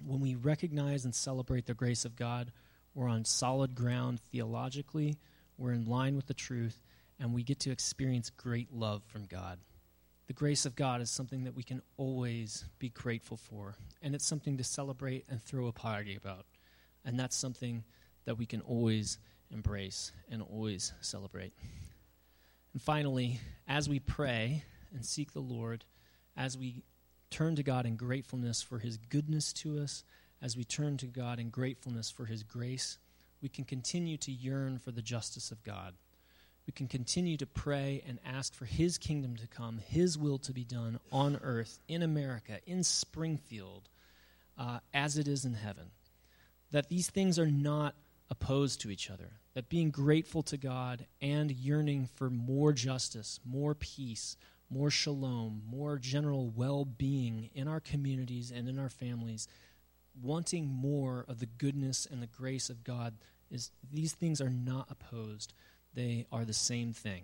When 0.04 0.20
we 0.20 0.36
recognize 0.36 1.06
and 1.06 1.16
celebrate 1.16 1.66
the 1.66 1.74
grace 1.74 2.06
of 2.06 2.16
God, 2.16 2.52
we're 2.94 3.08
on 3.08 3.26
solid 3.26 3.76
ground 3.76 4.20
theologically 4.20 5.18
we're 5.58 5.72
in 5.72 5.86
line 5.86 6.16
with 6.16 6.28
the 6.28 6.34
truth, 6.34 6.82
and 7.19 7.34
we 7.34 7.43
get 7.43 7.60
to 7.62 7.71
experience 7.71 8.30
great 8.30 8.71
love 8.73 9.04
from 9.06 9.25
God. 9.25 9.60
The 10.28 10.34
grace 10.34 10.65
of 10.65 10.75
God 10.75 11.01
is 11.01 11.10
something 11.10 11.43
that 11.43 11.56
we 11.56 11.63
can 11.63 11.82
always 11.97 12.65
be 12.80 12.89
grateful 12.89 13.38
for, 13.38 13.75
and 14.01 14.15
it's 14.15 14.25
something 14.25 14.58
to 14.58 14.63
celebrate 14.63 15.25
and 15.30 15.41
throw 15.41 15.67
a 15.67 15.71
party 15.71 16.15
about. 16.15 16.45
And 17.04 17.19
that's 17.19 17.36
something 17.36 17.84
that 18.25 18.38
we 18.38 18.45
can 18.45 18.62
always 18.62 19.19
embrace 19.51 20.12
and 20.30 20.41
always 20.41 20.93
celebrate. 21.01 21.54
And 22.73 22.82
finally, 22.82 23.39
as 23.67 23.88
we 23.88 23.99
pray 23.99 24.63
and 24.93 25.06
seek 25.06 25.32
the 25.32 25.39
Lord, 25.39 25.86
as 26.36 26.58
we 26.58 26.84
turn 27.30 27.56
to 27.56 27.63
God 27.63 27.86
in 27.86 27.95
gratefulness 27.95 28.62
for 28.62 28.80
his 28.80 28.97
goodness 28.97 29.54
to 29.54 29.80
us, 29.80 30.04
as 30.41 30.58
we 30.58 30.63
turn 30.63 30.97
to 30.97 31.06
God 31.06 31.39
in 31.39 31.49
gratefulness 31.49 32.10
for 32.10 32.25
his 32.25 32.43
grace, 32.43 32.97
we 33.41 33.49
can 33.49 33.63
continue 33.63 34.17
to 34.17 34.32
yearn 34.32 34.80
for 34.80 34.91
the 34.91 35.01
justice 35.01 35.51
of 35.51 35.63
God. 35.63 35.93
We 36.65 36.73
can 36.73 36.88
continue 36.88 37.38
to 37.38 37.45
pray 37.45 38.04
and 38.08 38.19
ask 38.25 38.54
for 38.54 38.65
His 38.65 38.97
kingdom 38.97 39.36
to 39.38 39.47
come, 39.47 39.78
His 39.78 40.17
will 40.17 40.39
to 40.39 40.51
be 40.51 40.63
done 40.63 40.99
on 41.12 41.39
earth, 41.43 41.80
in 41.88 42.01
America, 42.01 42.60
in 42.65 42.84
Springfield, 42.84 43.89
uh, 44.58 44.80
as 44.93 45.17
it 45.17 45.28
is 45.28 45.45
in 45.45 45.54
heaven. 45.54 45.91
That 46.71 46.89
these 46.89 47.10
things 47.10 47.38
are 47.38 47.51
not 47.51 47.95
opposed 48.30 48.82
to 48.82 48.89
each 48.89 49.10
other. 49.10 49.34
That 49.54 49.69
being 49.69 49.91
grateful 49.91 50.43
to 50.43 50.58
God 50.58 51.06
and 51.21 51.51
yearning 51.51 52.10
for 52.15 52.30
more 52.30 52.73
justice, 52.73 53.39
more 53.45 53.75
peace, 53.75 54.36
more 54.69 54.89
shalom, 54.89 55.62
more 55.69 55.97
general 55.97 56.49
well 56.49 56.86
being 56.86 57.49
in 57.54 57.67
our 57.67 57.80
communities 57.80 58.51
and 58.51 58.67
in 58.67 58.80
our 58.80 58.89
families, 58.89 59.47
wanting 60.21 60.67
more 60.67 61.25
of 61.28 61.39
the 61.39 61.45
goodness 61.45 62.08
and 62.10 62.21
the 62.21 62.28
grace 62.28 62.69
of 62.69 62.84
God 62.84 63.13
is 63.51 63.71
these 63.91 64.13
things 64.13 64.41
are 64.41 64.49
not 64.49 64.88
opposed, 64.89 65.54
they 65.95 66.27
are 66.31 66.45
the 66.45 66.53
same 66.53 66.93
thing. 66.93 67.23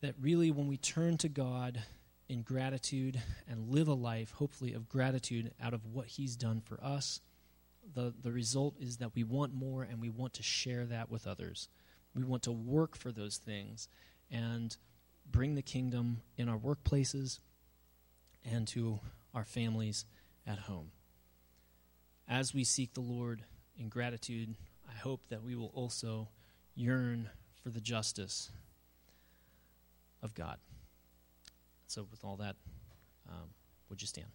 That 0.00 0.14
really, 0.20 0.50
when 0.50 0.68
we 0.68 0.76
turn 0.76 1.16
to 1.18 1.28
God 1.28 1.82
in 2.28 2.42
gratitude 2.42 3.20
and 3.48 3.70
live 3.70 3.88
a 3.88 3.94
life, 3.94 4.32
hopefully, 4.32 4.74
of 4.74 4.88
gratitude 4.88 5.52
out 5.62 5.74
of 5.74 5.86
what 5.86 6.06
He's 6.06 6.36
done 6.36 6.60
for 6.60 6.78
us, 6.82 7.20
the, 7.94 8.12
the 8.22 8.32
result 8.32 8.76
is 8.78 8.98
that 8.98 9.14
we 9.14 9.24
want 9.24 9.54
more 9.54 9.82
and 9.82 10.00
we 10.00 10.10
want 10.10 10.34
to 10.34 10.42
share 10.42 10.84
that 10.86 11.10
with 11.10 11.26
others. 11.26 11.68
We 12.14 12.22
want 12.22 12.44
to 12.44 12.52
work 12.52 12.96
for 12.96 13.10
those 13.10 13.38
things 13.38 13.88
and 14.30 14.76
bring 15.30 15.54
the 15.54 15.62
kingdom 15.62 16.22
in 16.36 16.48
our 16.48 16.58
workplaces 16.58 17.40
and 18.44 18.68
to 18.68 19.00
our 19.34 19.44
families 19.44 20.04
at 20.46 20.60
home. 20.60 20.92
As 22.28 22.54
we 22.54 22.64
seek 22.64 22.94
the 22.94 23.00
Lord 23.00 23.42
in 23.76 23.88
gratitude, 23.88 24.54
I 24.88 24.96
hope 24.96 25.22
that 25.28 25.42
we 25.42 25.54
will 25.54 25.72
also 25.74 26.28
yearn 26.74 27.28
for 27.62 27.70
the 27.70 27.80
justice 27.80 28.50
of 30.22 30.34
God. 30.34 30.58
So, 31.86 32.06
with 32.10 32.24
all 32.24 32.36
that, 32.36 32.56
um, 33.28 33.48
would 33.88 34.00
you 34.00 34.08
stand? 34.08 34.28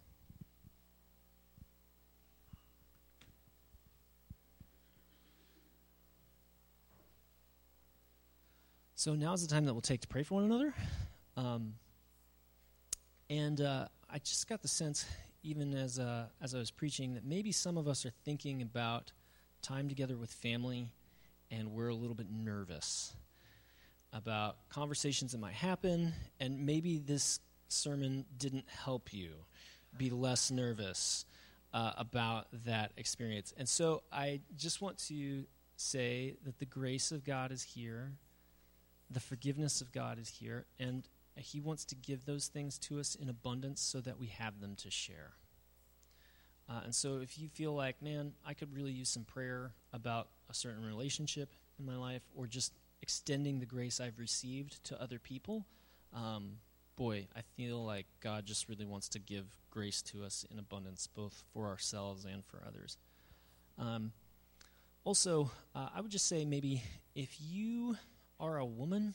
So 9.00 9.14
now 9.14 9.32
is 9.32 9.40
the 9.40 9.48
time 9.48 9.64
that 9.64 9.72
we'll 9.72 9.80
take 9.80 10.02
to 10.02 10.08
pray 10.08 10.22
for 10.22 10.34
one 10.34 10.44
another. 10.44 10.74
Um, 11.34 11.72
and 13.30 13.58
uh, 13.62 13.86
I 14.10 14.18
just 14.18 14.46
got 14.46 14.60
the 14.60 14.68
sense, 14.68 15.06
even 15.42 15.72
as 15.72 15.98
uh, 15.98 16.26
as 16.42 16.54
I 16.54 16.58
was 16.58 16.70
preaching, 16.70 17.14
that 17.14 17.24
maybe 17.24 17.50
some 17.50 17.78
of 17.78 17.88
us 17.88 18.04
are 18.04 18.12
thinking 18.26 18.60
about 18.60 19.12
time 19.62 19.88
together 19.88 20.18
with 20.18 20.30
family, 20.30 20.88
and 21.50 21.72
we're 21.72 21.88
a 21.88 21.94
little 21.94 22.14
bit 22.14 22.30
nervous 22.30 23.14
about 24.12 24.56
conversations 24.68 25.32
that 25.32 25.38
might 25.38 25.54
happen, 25.54 26.12
and 26.38 26.66
maybe 26.66 26.98
this 26.98 27.40
sermon 27.68 28.24
didn't 28.36 28.68
help 28.68 29.12
you 29.12 29.30
be 29.96 30.10
less 30.10 30.50
nervous 30.50 31.24
uh, 31.72 31.92
about 31.96 32.46
that 32.64 32.92
experience. 32.96 33.54
And 33.56 33.68
so 33.68 34.02
I 34.12 34.40
just 34.56 34.80
want 34.80 34.98
to 35.08 35.44
say 35.76 36.36
that 36.44 36.58
the 36.58 36.66
grace 36.66 37.12
of 37.12 37.24
God 37.24 37.52
is 37.52 37.62
here 37.62 38.12
the 39.10 39.20
forgiveness 39.20 39.80
of 39.80 39.92
God 39.92 40.18
is 40.18 40.28
here, 40.28 40.66
and 40.78 41.06
He 41.34 41.60
wants 41.60 41.84
to 41.86 41.94
give 41.94 42.24
those 42.24 42.46
things 42.46 42.78
to 42.78 43.00
us 43.00 43.16
in 43.16 43.28
abundance 43.28 43.80
so 43.80 44.00
that 44.00 44.18
we 44.18 44.28
have 44.28 44.60
them 44.60 44.76
to 44.76 44.90
share. 44.90 45.32
Uh, 46.70 46.82
and 46.84 46.94
so, 46.94 47.18
if 47.18 47.36
you 47.36 47.48
feel 47.48 47.74
like, 47.74 48.00
man, 48.00 48.32
I 48.46 48.54
could 48.54 48.72
really 48.72 48.92
use 48.92 49.08
some 49.08 49.24
prayer 49.24 49.72
about 49.92 50.28
a 50.48 50.54
certain 50.54 50.86
relationship 50.86 51.52
in 51.80 51.84
my 51.84 51.96
life, 51.96 52.22
or 52.36 52.46
just 52.46 52.72
extending 53.02 53.58
the 53.58 53.66
grace 53.66 54.00
I've 54.00 54.18
received 54.18 54.84
to 54.84 55.02
other 55.02 55.18
people, 55.18 55.66
um, 56.14 56.58
boy, 56.94 57.26
I 57.34 57.40
feel 57.56 57.84
like 57.84 58.06
God 58.20 58.46
just 58.46 58.68
really 58.68 58.84
wants 58.84 59.08
to 59.10 59.18
give 59.18 59.46
grace 59.70 60.00
to 60.02 60.22
us 60.22 60.44
in 60.50 60.58
abundance, 60.58 61.08
both 61.08 61.42
for 61.52 61.66
ourselves 61.66 62.24
and 62.24 62.44
for 62.44 62.62
others. 62.66 62.98
Um, 63.78 64.12
also, 65.02 65.50
uh, 65.74 65.88
I 65.94 66.00
would 66.00 66.10
just 66.10 66.28
say 66.28 66.44
maybe 66.44 66.82
if 67.14 67.36
you 67.40 67.96
are 68.38 68.58
a 68.58 68.66
woman 68.66 69.14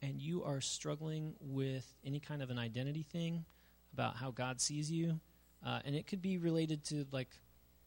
and 0.00 0.22
you 0.22 0.44
are 0.44 0.60
struggling 0.60 1.34
with 1.40 1.92
any 2.04 2.20
kind 2.20 2.40
of 2.40 2.50
an 2.50 2.58
identity 2.58 3.02
thing 3.02 3.44
about 3.92 4.16
how 4.16 4.30
God 4.30 4.60
sees 4.60 4.90
you, 4.90 5.20
uh, 5.64 5.80
and 5.84 5.94
it 5.94 6.06
could 6.06 6.20
be 6.20 6.38
related 6.38 6.84
to 6.84 7.06
like, 7.10 7.30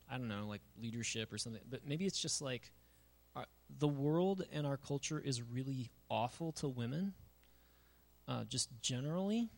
I 0.09 0.17
don't 0.17 0.27
know, 0.27 0.45
like 0.47 0.61
leadership 0.81 1.31
or 1.31 1.37
something, 1.37 1.61
but 1.69 1.81
maybe 1.85 2.05
it's 2.05 2.19
just 2.19 2.41
like 2.41 2.71
our, 3.35 3.43
uh, 3.43 3.45
the 3.79 3.87
world 3.87 4.43
and 4.51 4.65
our 4.65 4.77
culture 4.77 5.19
is 5.19 5.41
really 5.41 5.89
awful 6.09 6.51
to 6.53 6.67
women, 6.67 7.13
uh, 8.27 8.45
just 8.45 8.69
generally. 8.81 9.49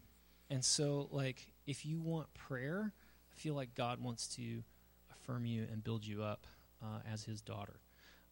And 0.49 0.65
so, 0.65 1.07
like, 1.11 1.51
if 1.67 1.85
you 1.85 1.99
want 1.99 2.33
prayer, 2.33 2.91
I 3.31 3.35
feel 3.35 3.53
like 3.53 3.75
God 3.75 4.01
wants 4.01 4.27
to 4.35 4.63
affirm 5.11 5.45
you 5.45 5.67
and 5.71 5.83
build 5.83 6.05
you 6.05 6.23
up 6.23 6.47
uh, 6.81 6.99
as 7.11 7.23
His 7.23 7.39
daughter. 7.39 7.79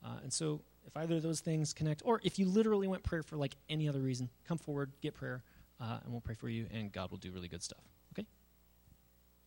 Uh, 0.04 0.18
and 0.24 0.34
so, 0.34 0.62
if 0.88 0.98
either 0.98 1.16
of 1.16 1.22
those 1.22 1.42
things 1.42 1.74
connect, 1.74 2.02
or 2.06 2.20
if 2.24 2.40
you 2.40 2.48
literally 2.48 2.88
want 2.88 3.04
prayer 3.04 3.22
for 3.22 3.36
like 3.36 3.56
any 3.70 3.88
other 3.88 4.00
reason, 4.00 4.30
come 4.48 4.58
forward, 4.58 4.92
get 5.02 5.14
prayer, 5.14 5.44
uh, 5.80 6.00
and 6.04 6.12
we'll 6.12 6.22
pray 6.22 6.36
for 6.36 6.50
you, 6.50 6.66
and 6.74 6.92
God 6.92 7.12
will 7.12 7.18
do 7.20 7.32
really 7.32 7.48
good 7.48 7.62
stuff. 7.62 7.84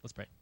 Let's 0.02 0.12
pray. 0.12 0.39